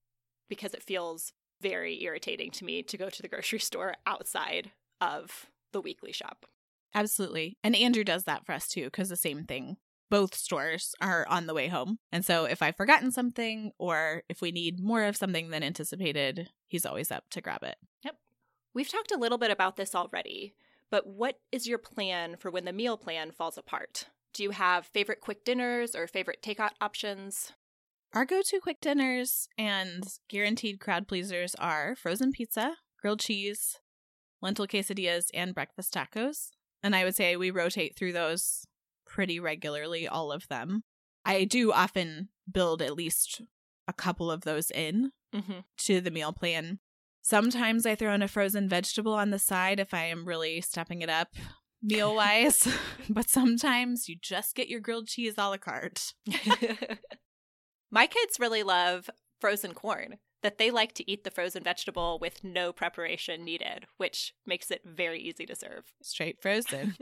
because 0.49 0.73
it 0.73 0.83
feels 0.83 1.33
very 1.61 2.03
irritating 2.03 2.51
to 2.53 2.65
me 2.65 2.83
to 2.83 2.97
go 2.97 3.11
to 3.11 3.23
the 3.23 3.29
grocery 3.29 3.59
store 3.61 3.97
outside 4.07 4.71
of 5.01 5.47
the 5.73 5.81
weekly 5.81 6.13
shop. 6.13 6.47
Absolutely. 6.95 7.59
And 7.65 7.75
Andrew 7.75 8.05
does 8.05 8.25
that 8.25 8.47
for 8.47 8.53
us 8.53 8.69
too, 8.69 8.85
because 8.85 9.09
the 9.09 9.17
same 9.17 9.45
thing. 9.45 9.79
Both 10.11 10.35
stores 10.35 10.95
are 11.01 11.27
on 11.29 11.47
the 11.47 11.55
way 11.55 11.69
home. 11.69 11.99
And 12.13 12.25
so 12.25 12.45
if 12.45 12.63
I've 12.63 12.77
forgotten 12.77 13.11
something 13.11 13.73
or 13.79 14.23
if 14.29 14.41
we 14.41 14.53
need 14.53 14.81
more 14.81 15.05
of 15.05 15.17
something 15.17 15.51
than 15.51 15.63
anticipated, 15.63 16.51
he's 16.67 16.87
always 16.87 17.11
up 17.11 17.25
to 17.31 17.41
grab 17.41 17.63
it. 17.63 17.77
Yep. 18.05 18.17
We've 18.75 18.89
talked 18.89 19.13
a 19.13 19.19
little 19.19 19.39
bit 19.39 19.51
about 19.51 19.77
this 19.77 19.95
already, 19.95 20.55
but 20.91 21.07
what 21.07 21.41
is 21.51 21.67
your 21.67 21.79
plan 21.79 22.37
for 22.37 22.51
when 22.51 22.65
the 22.65 22.73
meal 22.73 22.97
plan 22.97 23.31
falls 23.33 23.59
apart? 23.59 24.09
Do 24.33 24.43
you 24.43 24.51
have 24.51 24.87
favorite 24.87 25.21
quick 25.21 25.45
dinners 25.45 25.95
or 25.95 26.07
favorite 26.07 26.43
takeout 26.43 26.73
options? 26.81 27.53
Our 28.13 28.25
go 28.25 28.43
to 28.45 28.61
quick 28.61 28.81
dinners 28.81 29.49
and 29.59 30.05
guaranteed 30.29 30.81
crowd 30.81 31.09
pleasers 31.09 31.55
are 31.57 31.97
frozen 31.97 32.31
pizza, 32.31 32.77
grilled 33.01 33.21
cheese, 33.21 33.81
lentil 34.41 34.67
quesadillas, 34.67 35.27
and 35.35 35.55
breakfast 35.55 35.95
tacos. 35.95 36.51
And 36.83 36.95
I 36.95 37.05
would 37.05 37.17
say 37.17 37.37
we 37.37 37.51
rotate 37.51 37.97
through 37.97 38.13
those 38.13 38.67
pretty 39.15 39.39
regularly, 39.39 40.09
all 40.09 40.33
of 40.33 40.49
them. 40.49 40.83
I 41.25 41.45
do 41.45 41.73
often 41.73 42.31
build 42.51 42.83
at 42.83 42.97
least 42.97 43.41
a 43.87 43.93
couple 43.93 44.29
of 44.29 44.41
those 44.43 44.71
in 44.73 45.13
Mm-hmm. 45.33 45.61
to 45.79 46.01
the 46.01 46.11
meal 46.11 46.33
plan. 46.33 46.79
Sometimes 47.23 47.87
I 47.87 47.95
throw 47.95 48.13
in 48.15 48.23
a 48.23 48.29
frozen 48.29 48.69
vegetable 48.69 49.15
on 49.15 49.31
the 49.31 49.39
side 49.39 49.79
if 49.81 49.93
I 49.95 50.05
am 50.07 50.27
really 50.27 50.61
stepping 50.61 51.01
it 51.03 51.09
up. 51.09 51.29
meal 51.83 52.15
wise, 52.15 52.69
but 53.09 53.29
sometimes 53.31 54.09
you 54.09 54.17
just 54.21 54.55
get 54.57 54.69
your 54.69 54.81
grilled 54.81 55.07
cheese 55.09 55.35
a 55.39 55.49
la 55.49 55.57
carte. 55.57 56.15
My 57.91 58.07
kids 58.07 58.39
really 58.41 58.63
love 58.63 59.09
frozen 59.41 59.75
corn, 59.75 60.19
that 60.43 60.59
they 60.59 60.71
like 60.71 60.93
to 60.95 61.11
eat 61.11 61.25
the 61.25 61.31
frozen 61.31 61.63
vegetable 61.63 62.19
with 62.21 62.43
no 62.45 62.73
preparation 62.73 63.45
needed, 63.45 63.87
which 63.97 64.35
makes 64.47 64.71
it 64.71 64.83
very 64.85 65.21
easy 65.21 65.47
to 65.47 65.55
serve. 65.55 65.85
Straight 66.03 66.41
frozen. 66.43 66.97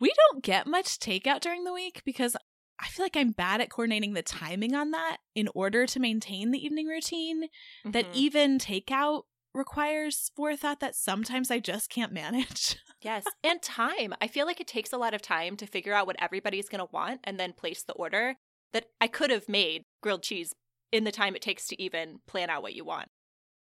We 0.00 0.12
don't 0.30 0.42
get 0.42 0.66
much 0.66 0.98
takeout 0.98 1.40
during 1.40 1.64
the 1.64 1.72
week 1.72 2.02
because 2.04 2.36
I 2.78 2.88
feel 2.88 3.04
like 3.04 3.16
I'm 3.16 3.30
bad 3.30 3.60
at 3.60 3.70
coordinating 3.70 4.12
the 4.12 4.22
timing 4.22 4.74
on 4.74 4.90
that 4.90 5.18
in 5.34 5.48
order 5.54 5.86
to 5.86 6.00
maintain 6.00 6.50
the 6.50 6.62
evening 6.64 6.86
routine. 6.86 7.48
That 7.84 8.06
Mhm. 8.06 8.14
even 8.14 8.58
takeout 8.58 9.22
requires 9.54 10.30
forethought 10.36 10.80
that 10.80 10.94
sometimes 10.94 11.50
I 11.50 11.58
just 11.60 11.88
can't 11.90 12.12
manage. 12.12 12.76
Yes, 13.02 13.24
and 13.44 13.62
time. 13.62 14.14
I 14.20 14.26
feel 14.26 14.46
like 14.46 14.58
it 14.60 14.66
takes 14.66 14.92
a 14.92 14.96
lot 14.98 15.14
of 15.14 15.22
time 15.22 15.56
to 15.58 15.66
figure 15.66 15.92
out 15.92 16.06
what 16.08 16.16
everybody's 16.18 16.68
going 16.68 16.80
to 16.84 16.90
want 16.92 17.20
and 17.24 17.38
then 17.38 17.52
place 17.52 17.82
the 17.82 17.92
order 17.92 18.36
that 18.72 18.86
I 19.00 19.06
could 19.06 19.30
have 19.30 19.48
made 19.48 19.84
grilled 20.02 20.22
cheese 20.24 20.54
in 20.90 21.04
the 21.04 21.12
time 21.12 21.36
it 21.36 21.42
takes 21.42 21.68
to 21.68 21.80
even 21.80 22.20
plan 22.26 22.50
out 22.50 22.62
what 22.62 22.74
you 22.74 22.84
want. 22.84 23.10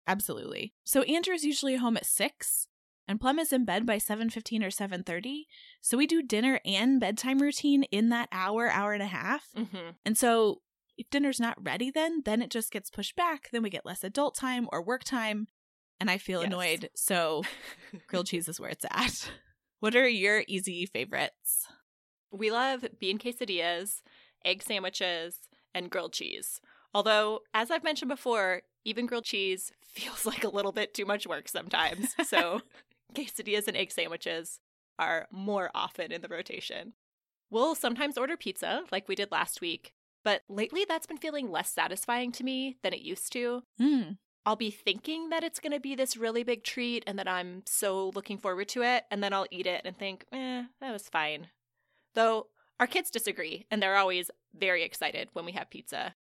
Absolutely. 0.07 0.73
So 0.85 1.03
Andrew's 1.03 1.45
usually 1.45 1.77
home 1.77 1.97
at 1.97 2.07
6 2.07 2.69
and 3.09 3.21
Plum 3.21 3.39
is 3.39 3.53
in 3.53 3.65
bed 3.65 3.87
by 3.87 3.99
7:15 3.99 4.63
or 4.65 4.71
7:30. 4.71 5.47
So 5.81 5.97
we 5.97 6.07
do 6.07 6.23
dinner 6.23 6.61
and 6.65 7.01
bedtime 7.01 7.39
routine 7.41 7.85
in 7.85 8.09
that 8.11 8.29
hour, 8.33 8.69
hour 8.71 8.93
and 8.93 9.03
a 9.03 9.07
half. 9.07 9.49
Mm-hmm. 9.57 9.91
And 10.05 10.19
so 10.19 10.63
if 10.99 11.09
dinner's 11.11 11.39
not 11.41 11.63
ready 11.63 11.91
then, 11.91 12.23
then 12.25 12.41
it 12.43 12.51
just 12.51 12.71
gets 12.73 12.91
pushed 12.91 13.17
back, 13.17 13.49
then 13.53 13.63
we 13.63 13.71
get 13.71 13.85
less 13.87 14.03
adult 14.03 14.35
time 14.35 14.67
or 14.73 14.83
work 14.83 15.05
time 15.05 15.47
and 16.01 16.11
I 16.11 16.19
feel 16.19 16.41
Yes. 16.41 16.49
annoyed. 16.49 16.91
So 16.95 17.43
grilled 18.07 18.27
cheese 18.27 18.49
is 18.49 18.59
where 18.61 18.71
it's 18.71 18.85
at. 18.91 19.31
What 19.81 19.95
are 19.95 20.09
your 20.09 20.43
easy 20.49 20.87
favorites? 20.87 21.67
We 22.33 22.51
love 22.51 22.85
bean 22.99 23.19
quesadillas, 23.19 24.03
egg 24.45 24.63
sandwiches, 24.63 25.39
and 25.75 25.91
grilled 25.91 26.13
cheese. 26.15 26.61
Although, 26.95 27.41
as 27.53 27.71
I've 27.71 27.85
mentioned 27.85 28.09
before, 28.09 28.63
even 28.85 29.05
grilled 29.07 29.25
cheese 29.25 29.73
feels 29.85 30.25
like 30.25 30.45
a 30.45 30.49
little 30.49 30.73
bit 30.73 30.95
too 30.95 31.05
much 31.05 31.27
work 31.27 31.49
sometimes. 31.49 32.15
So, 32.27 32.63
quesadillas 33.17 33.67
and 33.67 33.77
egg 33.77 33.91
sandwiches 33.91 34.61
are 34.99 35.27
more 35.31 35.71
often 35.75 36.13
in 36.13 36.21
the 36.21 36.29
rotation. 36.29 36.93
We'll 37.51 37.75
sometimes 37.75 38.19
order 38.19 38.37
pizza, 38.37 38.83
like 38.91 39.09
we 39.09 39.15
did 39.15 39.31
last 39.31 39.61
week, 39.61 39.93
but 40.25 40.43
lately 40.49 40.85
that's 40.89 41.07
been 41.07 41.19
feeling 41.19 41.51
less 41.51 41.71
satisfying 41.71 42.33
to 42.33 42.45
me 42.45 42.77
than 42.83 42.93
it 42.93 43.01
used 43.01 43.33
to. 43.33 43.63
Hmm. 43.79 44.03
I'll 44.45 44.57
be 44.57 44.71
thinking 44.71 45.31
that 45.31 45.43
it's 45.43 45.59
going 45.59 45.73
to 45.73 45.81
be 45.81 45.97
this 45.97 46.17
really 46.17 46.45
big 46.45 46.63
treat 46.63 47.03
and 47.07 47.19
that 47.19 47.27
I'm 47.27 47.63
so 47.67 48.13
looking 48.15 48.39
forward 48.39 48.69
to 48.71 48.83
it. 48.83 49.05
And 49.11 49.23
then 49.23 49.33
I'll 49.33 49.47
eat 49.51 49.67
it 49.67 49.83
and 49.85 49.99
think, 49.99 50.25
eh, 50.33 50.63
that 50.81 50.93
was 50.93 51.09
fine. 51.09 51.49
Though 52.15 52.47
our 52.79 52.87
kids 52.87 53.11
disagree 53.11 53.67
and 53.71 53.83
they're 53.83 53.97
always 53.97 54.31
very 54.55 54.85
excited 54.85 55.31
when 55.33 55.45
we 55.45 55.53
have 55.53 55.69
pizza. 55.69 56.15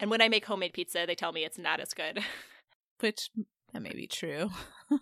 And 0.00 0.10
when 0.10 0.22
I 0.22 0.28
make 0.28 0.46
homemade 0.46 0.72
pizza, 0.72 1.04
they 1.06 1.14
tell 1.14 1.32
me 1.32 1.44
it's 1.44 1.58
not 1.58 1.80
as 1.80 1.92
good. 1.92 2.20
Which 3.00 3.30
that 3.72 3.82
may 3.82 3.92
be 3.92 4.06
true. 4.06 4.50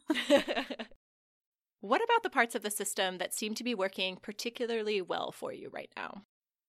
what 1.84 2.02
about 2.02 2.22
the 2.22 2.30
parts 2.30 2.54
of 2.54 2.62
the 2.62 2.70
system 2.70 3.18
that 3.18 3.34
seem 3.34 3.54
to 3.54 3.64
be 3.64 3.74
working 3.74 4.16
particularly 4.16 5.02
well 5.02 5.30
for 5.32 5.52
you 5.52 5.68
right 5.70 5.90
now? 5.96 6.22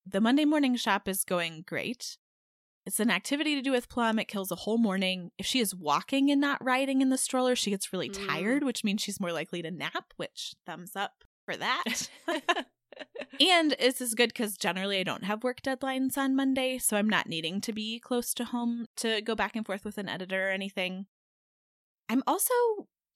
The 0.06 0.20
Monday 0.20 0.46
morning 0.46 0.76
shop 0.76 1.08
is 1.08 1.24
going 1.24 1.64
great. 1.66 2.18
It's 2.86 3.00
an 3.00 3.10
activity 3.10 3.56
to 3.56 3.62
do 3.62 3.72
with 3.72 3.90
Plum. 3.90 4.20
It 4.20 4.28
kills 4.28 4.52
a 4.52 4.56
whole 4.56 4.78
morning. 4.78 5.32
If 5.40 5.46
she 5.46 5.60
is 5.60 5.74
walking 5.74 6.30
and 6.30 6.40
not 6.42 6.64
riding 6.64 7.02
in 7.02 7.10
the 7.10 7.18
stroller, 7.18 7.56
she 7.56 7.72
gets 7.72 7.94
really 7.94 8.10
Mm. 8.10 8.28
tired, 8.28 8.64
which 8.64 8.84
means 8.84 9.02
she's 9.02 9.20
more 9.20 9.32
likely 9.32 9.62
to 9.62 9.72
nap, 9.72 10.14
which 10.18 10.54
thumbs 10.66 10.96
up 10.96 11.24
for 11.46 11.56
that. 11.56 12.10
and 13.40 13.72
this 13.80 14.02
is 14.02 14.14
good 14.14 14.30
because 14.30 14.58
generally 14.58 15.00
I 15.00 15.04
don't 15.04 15.24
have 15.24 15.44
work 15.44 15.62
deadlines 15.62 16.18
on 16.18 16.36
Monday, 16.36 16.78
so 16.78 16.98
I'm 16.98 17.10
not 17.10 17.28
needing 17.28 17.62
to 17.62 17.74
be 17.74 18.00
close 18.00 18.34
to 18.36 18.44
home 18.46 18.88
to 18.98 19.22
go 19.22 19.34
back 19.34 19.56
and 19.56 19.66
forth 19.66 19.86
with 19.86 19.98
an 19.98 20.10
editor 20.10 20.50
or 20.50 20.52
anything. 20.52 21.08
I'm 22.10 22.22
also 22.28 22.54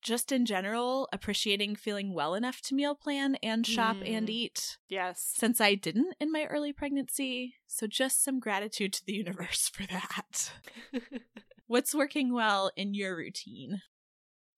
just 0.02 0.32
in 0.32 0.46
general 0.46 1.08
appreciating 1.12 1.76
feeling 1.76 2.14
well 2.14 2.34
enough 2.36 2.62
to 2.62 2.76
meal 2.76 2.96
plan 2.96 3.36
and 3.44 3.66
shop 3.68 3.98
and 4.06 4.28
Mm. 4.28 4.32
eat 4.32 4.78
yes. 4.88 5.34
since 5.36 5.60
I 5.60 5.76
didn't 5.76 6.16
in 6.20 6.32
my 6.32 6.46
early 6.46 6.72
pregnancy. 6.74 7.56
So 7.68 7.86
just 7.88 8.24
some 8.24 8.40
gratitude 8.40 8.94
to 8.94 9.06
the 9.06 9.14
universe 9.14 9.68
for 9.70 9.86
that. 9.88 10.52
What's 11.68 11.94
working 11.94 12.34
well 12.34 12.72
in 12.76 12.94
your 12.94 13.16
routine? 13.16 13.82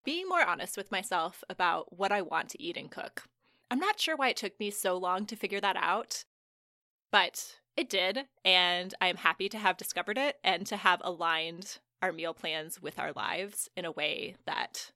Being 0.05 0.27
more 0.29 0.43
honest 0.45 0.77
with 0.77 0.91
myself 0.91 1.43
about 1.49 1.97
what 1.97 2.11
I 2.11 2.21
want 2.21 2.49
to 2.49 2.61
eat 2.61 2.77
and 2.77 2.89
cook. 2.89 3.23
I'm 3.69 3.79
not 3.79 3.99
sure 3.99 4.15
why 4.15 4.29
it 4.29 4.37
took 4.37 4.59
me 4.59 4.69
so 4.71 4.97
long 4.97 5.25
to 5.27 5.35
figure 5.35 5.61
that 5.61 5.75
out, 5.77 6.25
but 7.11 7.57
it 7.77 7.89
did. 7.89 8.25
And 8.43 8.93
I'm 9.01 9.17
happy 9.17 9.47
to 9.49 9.57
have 9.57 9.77
discovered 9.77 10.17
it 10.17 10.37
and 10.43 10.65
to 10.67 10.77
have 10.77 11.01
aligned 11.03 11.79
our 12.01 12.11
meal 12.11 12.33
plans 12.33 12.81
with 12.81 12.97
our 12.99 13.11
lives 13.13 13.69
in 13.77 13.85
a 13.85 13.91
way 13.91 14.35
that 14.45 14.91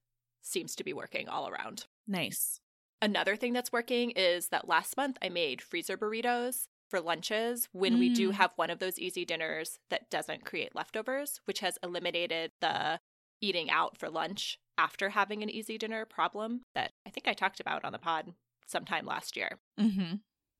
seems 0.46 0.76
to 0.76 0.84
be 0.84 0.94
working 0.94 1.28
all 1.28 1.48
around. 1.50 1.86
Nice. 2.08 2.60
Another 3.02 3.36
thing 3.36 3.52
that's 3.54 3.72
working 3.72 4.12
is 4.12 4.48
that 4.50 4.68
last 4.68 4.96
month 4.98 5.18
I 5.22 5.30
made 5.30 5.62
freezer 5.62 5.98
burritos 5.98 6.68
for 6.90 7.02
lunches 7.02 7.68
when 7.72 7.98
we 8.00 8.10
do 8.10 8.30
Mm. 8.30 8.34
have 8.36 8.52
one 8.56 8.70
of 8.70 8.80
those 8.80 9.00
easy 9.00 9.26
dinners 9.26 9.80
that 9.90 10.10
doesn't 10.10 10.46
create 10.46 10.76
leftovers, 10.76 11.42
which 11.46 11.60
has 11.60 11.78
eliminated 11.84 12.52
the 12.62 13.00
eating 13.42 13.70
out 13.70 13.98
for 13.98 14.10
lunch 14.10 14.60
after 14.78 15.10
having 15.10 15.42
an 15.44 15.50
easy 15.50 15.78
dinner 15.78 16.06
problem 16.06 16.62
that 16.76 16.92
I 17.06 17.10
think 17.10 17.28
I 17.28 17.34
talked 17.34 17.60
about 17.60 17.84
on 17.84 17.92
the 17.92 18.00
pod 18.00 18.34
sometime 18.68 19.06
last 19.06 19.36
year. 19.36 19.60
Mm-hmm. 19.80 20.16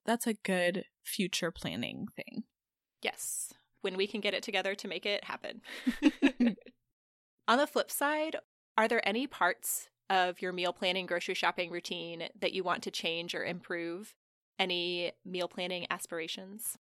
That's 0.06 0.28
a 0.28 0.34
good 0.34 0.86
future 1.04 1.52
planning 1.52 2.08
thing. 2.16 2.44
Yes, 3.02 3.54
when 3.82 3.96
we 3.98 4.08
can 4.08 4.20
get 4.22 4.34
it 4.34 4.44
together 4.44 4.74
to 4.76 4.88
make 4.88 5.06
it 5.06 5.24
happen. 5.26 5.62
on 7.48 7.58
the 7.58 7.68
flip 7.68 7.92
side, 7.92 8.38
are 8.78 8.88
there 8.88 9.08
any 9.08 9.28
parts 9.28 9.90
of 10.10 10.42
your 10.42 10.54
meal 10.54 10.74
planning, 10.74 11.06
grocery 11.06 11.34
shopping 11.34 11.72
routine 11.72 12.30
that 12.40 12.54
you 12.54 12.64
want 12.64 12.84
to 12.84 12.92
change 12.92 13.34
or 13.34 13.44
improve? 13.44 14.14
Any 14.58 15.12
meal 15.26 15.48
planning 15.48 15.86
aspirations? 15.90 16.78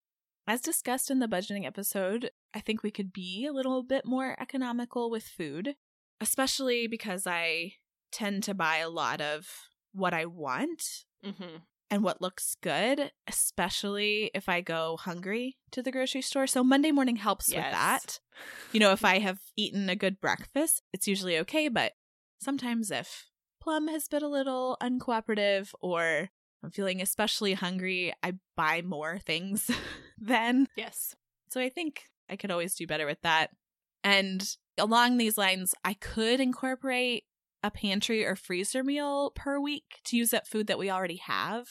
As 0.47 0.61
discussed 0.61 1.11
in 1.11 1.19
the 1.19 1.27
budgeting 1.27 1.65
episode, 1.65 2.31
I 2.53 2.59
think 2.59 2.83
we 2.83 2.91
could 2.91 3.13
be 3.13 3.45
a 3.45 3.53
little 3.53 3.83
bit 3.83 4.05
more 4.05 4.35
economical 4.39 5.09
with 5.09 5.23
food, 5.23 5.75
especially 6.19 6.87
because 6.87 7.25
I 7.27 7.73
tend 8.11 8.43
to 8.43 8.53
buy 8.53 8.77
a 8.77 8.89
lot 8.89 9.21
of 9.21 9.47
what 9.93 10.13
I 10.13 10.25
want 10.25 11.05
Mm-hmm. 11.25 11.57
And 11.91 12.03
what 12.03 12.21
looks 12.21 12.55
good, 12.61 13.11
especially 13.27 14.31
if 14.33 14.47
I 14.47 14.61
go 14.61 14.95
hungry 14.97 15.57
to 15.71 15.83
the 15.83 15.91
grocery 15.91 16.21
store. 16.21 16.47
So 16.47 16.63
Monday 16.63 16.91
morning 16.91 17.17
helps 17.17 17.49
with 17.49 17.57
that. 17.57 18.19
You 18.71 18.79
know, 18.79 18.93
if 18.93 19.03
I 19.03 19.19
have 19.19 19.39
eaten 19.57 19.89
a 19.89 19.95
good 19.95 20.21
breakfast, 20.21 20.81
it's 20.93 21.07
usually 21.07 21.37
okay, 21.39 21.67
but 21.67 21.91
sometimes 22.39 22.89
if 22.89 23.27
Plum 23.61 23.89
has 23.89 24.07
been 24.07 24.23
a 24.23 24.29
little 24.29 24.77
uncooperative 24.81 25.73
or 25.81 26.29
I'm 26.63 26.71
feeling 26.71 27.01
especially 27.01 27.53
hungry, 27.53 28.13
I 28.23 28.35
buy 28.55 28.81
more 28.81 29.19
things 29.19 29.69
then. 30.17 30.67
Yes. 30.77 31.15
So 31.49 31.59
I 31.59 31.67
think 31.67 32.03
I 32.29 32.37
could 32.37 32.51
always 32.51 32.73
do 32.73 32.87
better 32.87 33.05
with 33.05 33.21
that. 33.23 33.49
And 34.03 34.47
along 34.77 35.17
these 35.17 35.37
lines, 35.37 35.75
I 35.83 35.93
could 35.93 36.39
incorporate 36.39 37.25
a 37.63 37.69
pantry 37.69 38.25
or 38.25 38.35
freezer 38.35 38.83
meal 38.83 39.31
per 39.35 39.59
week 39.59 39.99
to 40.05 40.17
use 40.17 40.33
up 40.33 40.47
food 40.47 40.67
that 40.67 40.79
we 40.79 40.89
already 40.89 41.17
have 41.17 41.67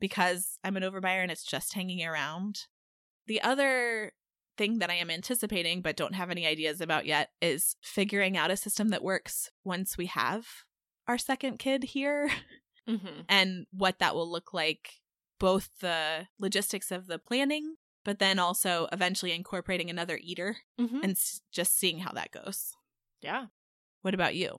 because 0.00 0.58
I'm 0.64 0.76
an 0.76 0.82
overbuyer 0.82 1.22
and 1.22 1.30
it's 1.30 1.44
just 1.44 1.74
hanging 1.74 2.04
around. 2.04 2.60
The 3.26 3.42
other 3.42 4.12
thing 4.56 4.78
that 4.80 4.90
I 4.90 4.94
am 4.94 5.10
anticipating 5.10 5.82
but 5.82 5.96
don't 5.96 6.14
have 6.14 6.30
any 6.30 6.46
ideas 6.46 6.80
about 6.80 7.06
yet 7.06 7.30
is 7.40 7.76
figuring 7.82 8.36
out 8.36 8.50
a 8.50 8.56
system 8.56 8.88
that 8.88 9.02
works 9.04 9.50
once 9.64 9.96
we 9.96 10.06
have 10.06 10.46
our 11.06 11.18
second 11.18 11.58
kid 11.58 11.84
here 11.84 12.30
Mm-hmm. 12.88 13.20
and 13.28 13.66
what 13.70 13.98
that 13.98 14.14
will 14.14 14.30
look 14.32 14.54
like 14.54 14.94
both 15.38 15.68
the 15.80 16.26
logistics 16.38 16.90
of 16.90 17.06
the 17.06 17.18
planning 17.18 17.74
but 18.02 18.18
then 18.18 18.38
also 18.38 18.88
eventually 18.92 19.32
incorporating 19.32 19.90
another 19.90 20.18
eater 20.22 20.56
Mm-hmm. 20.80 21.00
and 21.02 21.10
s- 21.12 21.42
just 21.52 21.78
seeing 21.78 21.98
how 21.98 22.12
that 22.12 22.30
goes. 22.32 22.72
Yeah. 23.20 23.46
What 24.00 24.14
about 24.14 24.34
you? 24.36 24.56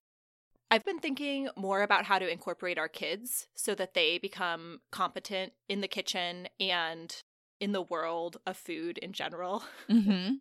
I've 0.71 0.86
been 0.86 0.99
thinking 0.99 1.49
more 1.55 1.82
about 1.82 2.05
how 2.05 2.19
to 2.19 2.32
incorporate 2.32 2.77
our 2.77 2.88
kids 2.88 3.47
so 3.55 3.73
that 3.75 3.95
they 3.95 4.19
become 4.19 4.82
competent 4.91 5.53
in 5.67 5.82
the 5.82 5.88
kitchen 5.88 6.47
and 6.60 7.15
in 7.60 7.71
the 7.71 7.82
world 7.82 8.38
of 8.45 8.58
food 8.58 8.97
in 8.97 9.13
general. 9.13 9.63
Mm-hmm. 9.89 10.36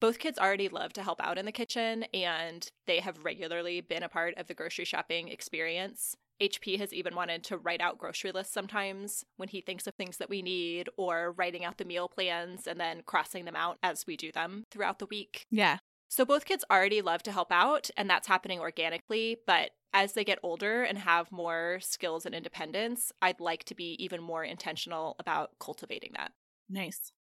Both 0.00 0.18
kids 0.18 0.38
already 0.38 0.70
love 0.70 0.94
to 0.94 1.02
help 1.02 1.20
out 1.22 1.36
in 1.36 1.44
the 1.44 1.52
kitchen 1.52 2.04
and 2.14 2.66
they 2.86 3.00
have 3.00 3.22
regularly 3.22 3.82
been 3.82 4.02
a 4.02 4.08
part 4.08 4.34
of 4.38 4.46
the 4.46 4.54
grocery 4.54 4.86
shopping 4.86 5.28
experience. 5.28 6.16
HP 6.40 6.78
has 6.78 6.92
even 6.94 7.14
wanted 7.14 7.44
to 7.44 7.58
write 7.58 7.82
out 7.82 7.98
grocery 7.98 8.32
lists 8.32 8.52
sometimes 8.52 9.24
when 9.36 9.50
he 9.50 9.60
thinks 9.60 9.86
of 9.86 9.94
things 9.94 10.16
that 10.16 10.30
we 10.30 10.40
need 10.40 10.88
or 10.96 11.32
writing 11.32 11.66
out 11.66 11.76
the 11.76 11.84
meal 11.84 12.08
plans 12.08 12.66
and 12.66 12.80
then 12.80 13.02
crossing 13.04 13.44
them 13.44 13.56
out 13.56 13.78
as 13.82 14.06
we 14.06 14.16
do 14.16 14.32
them 14.32 14.64
throughout 14.70 15.00
the 15.00 15.06
week. 15.06 15.46
Yeah. 15.50 15.78
So 16.10 16.26
both 16.26 16.44
kids 16.44 16.64
already 16.70 17.00
love 17.00 17.22
to 17.22 17.32
help 17.32 17.50
out, 17.50 17.88
and 17.96 18.10
that's 18.10 18.28
happening 18.28 18.60
organically. 18.60 19.38
But 19.46 19.70
as 19.94 20.12
they 20.12 20.24
get 20.24 20.40
older 20.42 20.82
and 20.82 20.98
have 20.98 21.32
more 21.32 21.78
skills 21.80 22.26
and 22.26 22.34
independence, 22.34 23.12
I'd 23.22 23.40
like 23.40 23.64
to 23.64 23.74
be 23.74 23.94
even 24.04 24.22
more 24.22 24.44
intentional 24.44 25.16
about 25.18 25.58
cultivating 25.58 26.12
that. 26.16 26.32
Nice. 26.68 27.12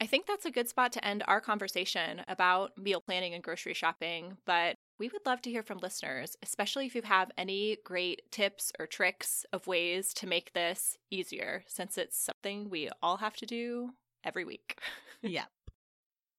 I 0.00 0.06
think 0.06 0.26
that's 0.26 0.46
a 0.46 0.50
good 0.50 0.68
spot 0.68 0.92
to 0.92 1.04
end 1.04 1.24
our 1.26 1.40
conversation 1.40 2.22
about 2.28 2.78
meal 2.78 3.00
planning 3.00 3.34
and 3.34 3.42
grocery 3.42 3.74
shopping. 3.74 4.38
But 4.44 4.76
we 4.98 5.08
would 5.08 5.26
love 5.26 5.42
to 5.42 5.50
hear 5.50 5.62
from 5.62 5.78
listeners, 5.78 6.36
especially 6.42 6.86
if 6.86 6.94
you 6.94 7.02
have 7.02 7.30
any 7.36 7.78
great 7.84 8.30
tips 8.30 8.72
or 8.78 8.86
tricks 8.86 9.44
of 9.52 9.66
ways 9.66 10.12
to 10.14 10.26
make 10.26 10.52
this 10.52 10.96
easier, 11.10 11.64
since 11.66 11.98
it's 11.98 12.16
something 12.16 12.68
we 12.70 12.90
all 13.02 13.16
have 13.18 13.36
to 13.36 13.46
do 13.46 13.90
every 14.24 14.44
week. 14.44 14.78
Yep. 15.22 15.50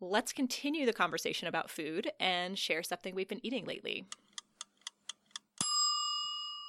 Let's 0.02 0.32
continue 0.32 0.86
the 0.86 0.94
conversation 0.94 1.48
about 1.48 1.70
food 1.70 2.12
and 2.20 2.58
share 2.58 2.84
something 2.84 3.14
we've 3.14 3.28
been 3.28 3.46
eating 3.46 3.66
lately. 3.66 4.06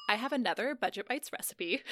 I 0.09 0.17
have 0.17 0.33
another 0.33 0.75
Budget 0.75 1.09
Bytes 1.09 1.33
recipe. 1.33 1.83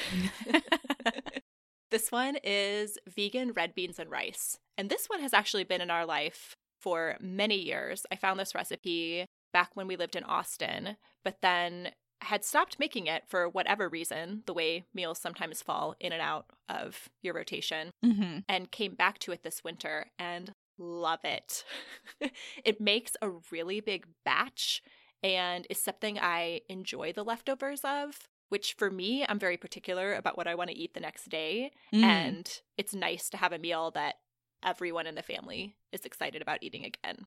this 1.90 2.10
one 2.10 2.36
is 2.42 2.98
vegan 3.08 3.52
red 3.52 3.74
beans 3.74 4.00
and 4.00 4.10
rice. 4.10 4.58
And 4.76 4.90
this 4.90 5.06
one 5.06 5.20
has 5.20 5.32
actually 5.32 5.62
been 5.62 5.80
in 5.80 5.90
our 5.90 6.04
life 6.04 6.56
for 6.80 7.16
many 7.20 7.56
years. 7.56 8.04
I 8.10 8.16
found 8.16 8.40
this 8.40 8.54
recipe 8.54 9.26
back 9.52 9.70
when 9.74 9.86
we 9.86 9.94
lived 9.96 10.16
in 10.16 10.24
Austin, 10.24 10.96
but 11.24 11.36
then 11.40 11.92
had 12.22 12.44
stopped 12.44 12.80
making 12.80 13.06
it 13.06 13.22
for 13.28 13.48
whatever 13.48 13.88
reason, 13.88 14.42
the 14.46 14.52
way 14.52 14.84
meals 14.92 15.20
sometimes 15.20 15.62
fall 15.62 15.94
in 16.00 16.12
and 16.12 16.20
out 16.20 16.46
of 16.68 17.08
your 17.22 17.34
rotation, 17.34 17.92
Mm-hmm. 18.04 18.38
and 18.48 18.72
came 18.72 18.96
back 18.96 19.20
to 19.20 19.30
it 19.30 19.44
this 19.44 19.62
winter 19.62 20.06
and 20.18 20.50
love 20.78 21.20
it. 21.24 21.64
it 22.64 22.80
makes 22.80 23.16
a 23.20 23.30
really 23.50 23.80
big 23.80 24.06
batch 24.24 24.82
and 25.22 25.66
is 25.68 25.80
something 25.80 26.18
I 26.18 26.60
enjoy 26.68 27.12
the 27.12 27.24
leftovers 27.24 27.80
of, 27.84 28.28
which 28.48 28.74
for 28.74 28.90
me, 28.90 29.24
I'm 29.28 29.38
very 29.38 29.56
particular 29.56 30.14
about 30.14 30.36
what 30.36 30.46
I 30.46 30.54
want 30.54 30.70
to 30.70 30.76
eat 30.76 30.94
the 30.94 31.00
next 31.00 31.28
day. 31.28 31.72
Mm. 31.92 32.02
And 32.02 32.60
it's 32.76 32.94
nice 32.94 33.28
to 33.30 33.36
have 33.36 33.52
a 33.52 33.58
meal 33.58 33.90
that 33.92 34.16
everyone 34.64 35.06
in 35.06 35.14
the 35.14 35.22
family 35.22 35.76
is 35.92 36.04
excited 36.04 36.40
about 36.42 36.62
eating 36.62 36.84
again. 36.84 37.26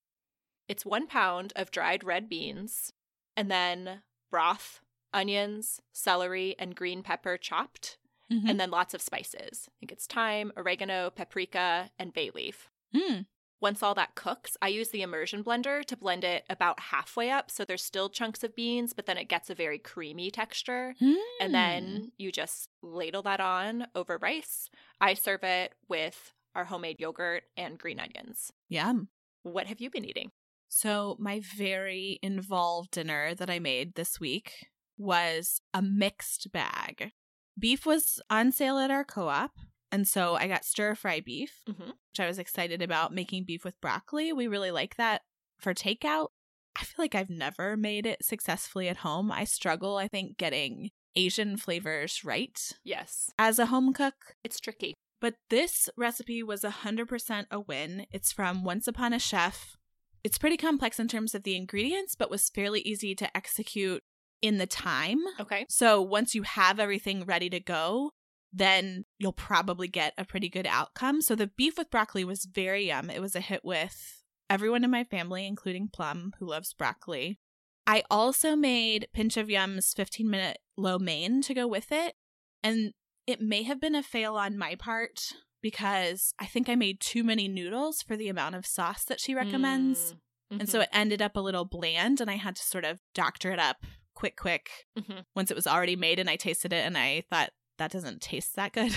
It's 0.67 0.85
one 0.85 1.07
pound 1.07 1.53
of 1.55 1.71
dried 1.71 2.03
red 2.03 2.29
beans 2.29 2.93
and 3.35 3.51
then 3.51 4.01
broth, 4.29 4.79
onions, 5.13 5.81
celery, 5.91 6.55
and 6.57 6.75
green 6.75 7.03
pepper 7.03 7.37
chopped, 7.37 7.97
Mhm. 8.31 8.49
and 8.49 8.59
then 8.59 8.71
lots 8.71 8.93
of 8.93 9.01
spices. 9.01 9.67
I 9.69 9.73
think 9.79 9.91
it's 9.91 10.07
thyme, 10.07 10.53
oregano, 10.55 11.09
paprika, 11.09 11.91
and 11.99 12.13
bay 12.13 12.29
leaf. 12.29 12.69
Mm. 12.95 13.25
Once 13.61 13.83
all 13.83 13.93
that 13.93 14.15
cooks, 14.15 14.57
I 14.61 14.69
use 14.69 14.89
the 14.89 15.03
immersion 15.03 15.43
blender 15.43 15.85
to 15.85 15.95
blend 15.95 16.23
it 16.23 16.43
about 16.49 16.79
halfway 16.79 17.29
up. 17.29 17.51
So 17.51 17.63
there's 17.63 17.83
still 17.83 18.09
chunks 18.09 18.43
of 18.43 18.55
beans, 18.55 18.91
but 18.91 19.05
then 19.05 19.17
it 19.17 19.29
gets 19.29 19.51
a 19.51 19.55
very 19.55 19.77
creamy 19.77 20.31
texture. 20.31 20.95
Mm. 20.99 21.15
And 21.39 21.53
then 21.53 22.11
you 22.17 22.31
just 22.31 22.69
ladle 22.81 23.21
that 23.21 23.39
on 23.39 23.85
over 23.93 24.17
rice. 24.17 24.69
I 24.99 25.13
serve 25.13 25.43
it 25.43 25.73
with 25.87 26.33
our 26.55 26.65
homemade 26.65 26.99
yogurt 26.99 27.43
and 27.55 27.77
green 27.77 27.99
onions. 27.99 28.51
Yum. 28.67 29.09
What 29.43 29.67
have 29.67 29.79
you 29.79 29.91
been 29.91 30.05
eating? 30.05 30.31
So, 30.67 31.17
my 31.19 31.41
very 31.57 32.17
involved 32.23 32.91
dinner 32.91 33.35
that 33.35 33.49
I 33.49 33.59
made 33.59 33.95
this 33.95 34.19
week 34.19 34.67
was 34.97 35.61
a 35.73 35.81
mixed 35.81 36.51
bag. 36.51 37.11
Beef 37.59 37.85
was 37.85 38.21
on 38.29 38.51
sale 38.51 38.77
at 38.77 38.89
our 38.89 39.03
co 39.03 39.27
op. 39.27 39.51
And 39.91 40.07
so 40.07 40.35
I 40.35 40.47
got 40.47 40.63
stir 40.65 40.95
fry 40.95 41.19
beef, 41.19 41.61
Mhm. 41.67 41.87
which 41.87 42.19
I 42.19 42.27
was 42.27 42.39
excited 42.39 42.81
about 42.81 43.13
making 43.13 43.43
beef 43.43 43.63
with 43.65 43.79
broccoli. 43.81 44.31
We 44.33 44.47
really 44.47 44.71
like 44.71 44.95
that 44.95 45.23
for 45.59 45.73
takeout. 45.73 46.29
I 46.75 46.83
feel 46.85 46.95
like 47.03 47.15
I've 47.15 47.29
never 47.29 47.75
made 47.75 48.05
it 48.05 48.23
successfully 48.23 48.87
at 48.87 48.97
home. 48.97 49.31
I 49.31 49.43
struggle, 49.43 49.97
I 49.97 50.07
think, 50.07 50.37
getting 50.37 50.91
Asian 51.15 51.57
flavors 51.57 52.23
right 52.23 52.57
Yes, 52.85 53.29
as 53.37 53.59
a 53.59 53.65
home 53.65 53.91
cook. 53.93 54.37
it's 54.45 54.59
tricky. 54.61 54.93
But 55.19 55.35
this 55.49 55.89
recipe 55.97 56.41
was 56.41 56.63
100% 56.63 57.47
a 57.51 57.59
win. 57.59 58.07
It's 58.11 58.31
from 58.31 58.63
Once 58.63 58.87
Upon 58.87 59.11
a 59.13 59.19
Chef. 59.19 59.75
It's 60.23 60.37
pretty 60.37 60.55
complex 60.57 60.99
in 60.99 61.07
terms 61.09 61.35
of 61.35 61.43
the 61.43 61.55
ingredients, 61.55 62.15
but 62.15 62.29
was 62.31 62.49
fairly 62.49 62.79
easy 62.81 63.13
to 63.15 63.35
execute 63.37 64.01
in 64.41 64.57
the 64.57 64.65
time. 64.65 65.19
Okay. 65.39 65.65
So 65.69 66.01
once 66.01 66.33
you 66.33 66.43
have 66.43 66.79
everything 66.79 67.25
ready 67.25 67.49
to 67.49 67.59
go, 67.59 68.11
then 68.53 69.05
you'll 69.17 69.31
probably 69.31 69.87
get 69.87 70.13
a 70.17 70.25
pretty 70.25 70.49
good 70.49 70.67
outcome. 70.67 71.21
So 71.21 71.35
the 71.35 71.47
beef 71.47 71.77
with 71.77 71.89
broccoli 71.91 72.23
was 72.23 72.45
very 72.45 72.87
yum. 72.87 73.09
It 73.09 73.21
was 73.21 73.35
a 73.35 73.39
hit 73.39 73.63
with 73.63 74.23
everyone 74.49 74.83
in 74.83 74.91
my 74.91 75.03
family, 75.03 75.45
including 75.47 75.87
Plum, 75.87 76.33
who 76.39 76.47
loves 76.47 76.73
broccoli. 76.73 77.39
I 77.87 78.03
also 78.11 78.55
made 78.55 79.07
Pinch 79.13 79.37
of 79.37 79.49
Yum's 79.49 79.93
15 79.93 80.29
minute 80.29 80.59
lo 80.77 80.99
mein 80.99 81.41
to 81.43 81.53
go 81.53 81.67
with 81.67 81.91
it. 81.91 82.15
And 82.63 82.93
it 83.25 83.41
may 83.41 83.63
have 83.63 83.79
been 83.79 83.95
a 83.95 84.03
fail 84.03 84.35
on 84.35 84.57
my 84.57 84.75
part 84.75 85.33
because 85.61 86.33
I 86.39 86.45
think 86.45 86.67
I 86.67 86.75
made 86.75 86.99
too 86.99 87.23
many 87.23 87.47
noodles 87.47 88.01
for 88.01 88.17
the 88.17 88.27
amount 88.29 88.55
of 88.55 88.65
sauce 88.65 89.05
that 89.05 89.19
she 89.19 89.33
recommends. 89.33 90.15
Mm. 90.51 90.59
And 90.61 90.69
so 90.69 90.81
it 90.81 90.89
ended 90.91 91.21
up 91.21 91.35
a 91.37 91.41
little 91.41 91.65
bland, 91.65 92.19
and 92.19 92.29
I 92.29 92.35
had 92.35 92.55
to 92.57 92.63
sort 92.63 92.83
of 92.83 92.99
doctor 93.13 93.51
it 93.51 93.59
up 93.59 93.85
quick, 94.13 94.35
quick 94.35 94.69
Mhm. 94.99 95.23
once 95.35 95.49
it 95.49 95.55
was 95.55 95.67
already 95.67 95.95
made. 95.95 96.19
And 96.19 96.29
I 96.29 96.35
tasted 96.35 96.73
it, 96.73 96.85
and 96.85 96.97
I 96.97 97.21
thought 97.29 97.51
that 97.81 97.91
doesn't 97.91 98.21
taste 98.21 98.55
that 98.57 98.73
good. 98.73 98.93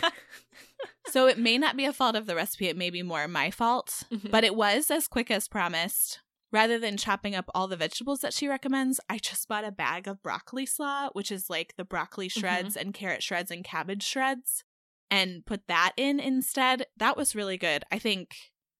so 1.08 1.26
it 1.26 1.36
may 1.36 1.58
not 1.58 1.76
be 1.76 1.84
a 1.84 1.92
fault 1.92 2.14
of 2.14 2.26
the 2.26 2.36
recipe, 2.36 2.68
it 2.68 2.76
may 2.76 2.88
be 2.90 3.02
more 3.02 3.26
my 3.26 3.50
fault, 3.50 4.04
Mhm. 4.10 4.30
but 4.30 4.44
it 4.44 4.54
was 4.54 4.88
as 4.90 5.08
quick 5.08 5.30
as 5.32 5.48
promised. 5.48 6.20
Rather 6.52 6.78
than 6.78 6.96
chopping 6.96 7.34
up 7.34 7.48
all 7.54 7.66
the 7.66 7.76
vegetables 7.76 8.20
that 8.20 8.32
she 8.32 8.46
recommends, 8.48 9.00
I 9.08 9.18
just 9.18 9.48
bought 9.48 9.64
a 9.64 9.72
bag 9.72 10.06
of 10.08 10.22
broccoli 10.22 10.64
slaw, 10.66 11.08
which 11.12 11.30
is 11.32 11.50
like 11.50 11.74
the 11.76 11.84
broccoli 11.84 12.28
shreds 12.28 12.76
and 12.76 12.94
carrot 12.94 13.22
shreds 13.22 13.50
and 13.50 13.64
cabbage 13.64 14.02
shreds, 14.04 14.62
and 15.10 15.44
put 15.44 15.66
that 15.66 15.92
in 15.96 16.18
instead. 16.20 16.86
That 16.96 17.16
was 17.16 17.34
really 17.36 17.56
good. 17.58 17.82
I 17.90 17.98
think 17.98 18.34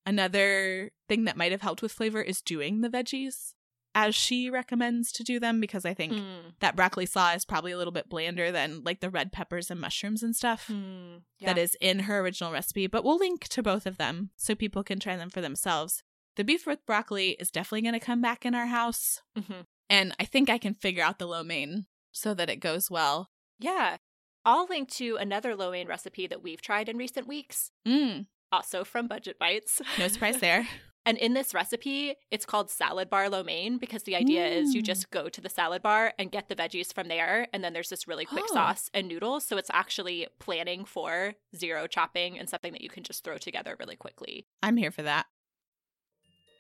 another 0.07 0.93
thing 1.09 1.25
that 1.25 1.37
might 1.37 1.53
have 1.53 1.61
helped 1.63 1.83
with 1.83 1.93
flavor 1.93 2.23
is 2.23 2.41
doing 2.41 2.81
the 2.81 2.89
veggies 2.89 3.55
as 3.95 4.15
she 4.15 4.49
recommends 4.49 5.11
to 5.13 5.25
do 5.25 5.41
them 5.41 5.61
because 5.61 5.85
I 5.85 5.95
think 5.95 6.13
Mm. 6.13 6.55
that 6.61 6.77
broccoli 6.77 7.07
slaw 7.07 7.33
is 7.33 7.45
probably 7.45 7.73
a 7.73 7.77
little 7.77 7.93
bit 7.93 8.09
blander 8.09 8.53
than 8.53 8.83
like 8.85 9.01
the 9.01 9.11
red 9.11 9.33
peppers 9.33 9.71
and 9.71 9.81
mushrooms 9.81 10.23
and 10.23 10.35
stuff 10.37 10.69
Mm. 10.69 11.23
Yeah. 11.41 11.57
is 11.57 11.77
in 11.81 12.01
her 12.01 12.21
original 12.21 12.53
recipe, 12.53 12.87
but 12.87 13.03
we'll 13.05 13.17
link 13.19 13.49
to 13.49 13.63
both 13.63 13.87
of 13.87 13.97
them 13.99 14.31
so 14.37 14.55
people 14.55 14.85
can 14.85 15.01
try 15.01 15.17
them 15.17 15.29
for 15.31 15.41
themselves. 15.41 16.03
The 16.37 16.45
beef 16.45 16.67
with 16.67 16.87
broccoli 16.87 17.31
is 17.41 17.51
definitely 17.51 17.83
going 17.83 17.99
to 17.99 18.07
come 18.07 18.21
back 18.23 18.47
in 18.47 18.55
our 18.55 18.67
house, 18.67 19.21
Mhm. 19.37 19.65
and 19.89 20.15
I 20.21 20.25
think 20.25 20.49
I 20.49 20.59
can 20.59 20.75
figure 20.75 21.03
out 21.03 21.19
the 21.19 21.27
lo 21.27 21.43
mein 21.43 21.87
so 22.13 22.33
that 22.35 22.49
it 22.49 22.57
goes 22.61 22.91
well. 22.91 23.31
Yeah. 23.59 23.97
I'll 24.45 24.67
link 24.67 24.89
to 24.93 25.17
another 25.17 25.55
lo 25.57 25.73
mein 25.73 25.87
recipe 25.89 26.27
that 26.29 26.43
we've 26.43 26.63
tried 26.63 26.89
in 26.89 26.97
recent 26.97 27.27
weeks, 27.27 27.73
Mm, 27.87 28.27
also 28.53 28.85
from 28.85 29.09
Budget 29.09 29.39
Bytes. 29.39 29.83
no 29.99 30.07
surprise 30.09 30.39
there. 30.39 30.69
And 31.07 31.17
in 31.17 31.33
this 31.33 31.55
recipe, 31.55 32.15
it's 32.31 32.45
called 32.45 32.71
salad 32.71 33.09
bar 33.09 33.29
lo 33.31 33.43
mein 33.43 33.79
because 33.79 34.03
the 34.03 34.15
idea 34.15 34.47
is 34.47 34.75
you 34.75 34.83
Mm. 34.83 34.87
just 34.87 35.11
go 35.11 35.29
to 35.31 35.41
the 35.41 35.49
salad 35.49 35.81
bar 35.83 36.13
and 36.19 36.31
get 36.31 36.49
the 36.51 36.55
veggies 36.55 36.93
from 36.93 37.09
there. 37.09 37.49
And 37.55 37.65
then 37.65 37.73
there's 37.73 37.89
this 37.89 38.07
really 38.07 38.27
quick 38.27 38.45
Oh. 38.51 38.55
sauce 38.55 38.91
and 38.93 39.09
noodles. 39.09 39.45
So 39.47 39.57
it's 39.57 39.71
actually 39.73 40.29
planning 40.39 40.85
for 40.85 41.35
zero 41.57 41.87
chopping 41.87 42.39
and 42.39 42.51
something 42.51 42.73
that 42.73 42.83
you 42.83 42.91
can 42.91 43.03
just 43.03 43.25
throw 43.25 43.39
together 43.39 43.77
really 43.79 43.97
quickly. 43.97 44.47
I'm 44.63 44.77
here 44.77 44.91
for 44.91 45.03
that. 45.03 45.27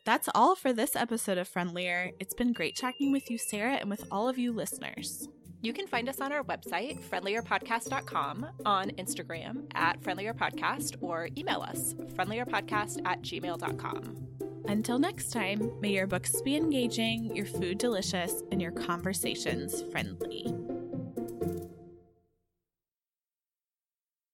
That's 0.06 0.28
all 0.34 0.56
for 0.56 0.72
this 0.72 0.96
episode 0.96 1.36
of 1.36 1.46
Friendlier. 1.46 2.12
It's 2.18 2.32
been 2.34 2.54
great 2.54 2.74
talking 2.76 3.12
with 3.12 3.30
you, 3.30 3.36
Sarah, 3.36 3.74
and 3.74 3.90
with 3.90 4.04
all 4.10 4.26
of 4.28 4.38
you 4.38 4.50
listeners. 4.52 5.28
You 5.62 5.72
can 5.74 5.86
find 5.86 6.08
us 6.08 6.20
on 6.20 6.32
our 6.32 6.42
website, 6.44 7.00
friendlierpodcast.com, 7.02 8.46
on 8.64 8.90
Instagram 8.90 9.66
at 9.74 10.00
friendlierpodcast, 10.00 10.96
or 11.02 11.28
email 11.36 11.60
us, 11.60 11.94
friendlierpodcast 12.14 13.02
at 13.04 13.20
gmail.com. 13.20 14.28
Until 14.66 14.98
next 14.98 15.32
time, 15.32 15.70
may 15.80 15.90
your 15.90 16.06
books 16.06 16.40
be 16.42 16.56
engaging, 16.56 17.34
your 17.36 17.46
food 17.46 17.78
delicious, 17.78 18.42
and 18.50 18.62
your 18.62 18.70
conversations 18.70 19.82
friendly. 19.90 20.54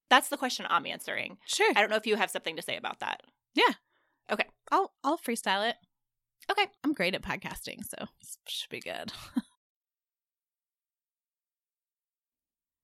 That's 0.08 0.28
the 0.28 0.36
question 0.36 0.66
I'm 0.68 0.86
answering. 0.86 1.38
Sure. 1.46 1.72
I 1.74 1.80
don't 1.80 1.90
know 1.90 1.96
if 1.96 2.06
you 2.06 2.16
have 2.16 2.30
something 2.30 2.54
to 2.56 2.62
say 2.62 2.76
about 2.76 3.00
that. 3.00 3.22
Yeah. 3.54 3.72
Okay. 4.30 4.46
I'll 4.70 4.92
I'll 5.02 5.18
freestyle 5.18 5.68
it. 5.68 5.76
Okay. 6.50 6.66
I'm 6.84 6.92
great 6.92 7.14
at 7.14 7.22
podcasting, 7.22 7.84
so 7.84 8.06
should 8.46 8.70
be 8.70 8.80
good. 8.80 9.12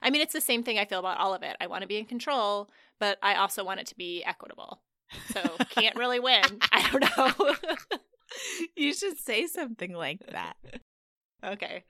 I 0.02 0.10
mean, 0.10 0.20
it's 0.20 0.32
the 0.32 0.40
same 0.40 0.62
thing 0.62 0.78
I 0.78 0.84
feel 0.84 0.98
about 0.98 1.18
all 1.18 1.34
of 1.34 1.42
it. 1.42 1.56
I 1.60 1.66
want 1.66 1.82
to 1.82 1.88
be 1.88 1.98
in 1.98 2.04
control, 2.06 2.68
but 2.98 3.18
I 3.22 3.36
also 3.36 3.64
want 3.64 3.80
it 3.80 3.86
to 3.88 3.96
be 3.96 4.22
equitable. 4.24 4.80
So 5.32 5.40
can't 5.70 5.96
really 5.96 6.20
win. 6.20 6.42
I 6.72 6.90
don't 6.90 7.16
know. 7.16 7.54
you 8.76 8.94
should 8.94 9.18
say 9.18 9.46
something 9.46 9.92
like 9.92 10.20
that. 10.30 10.56
okay. 11.44 11.84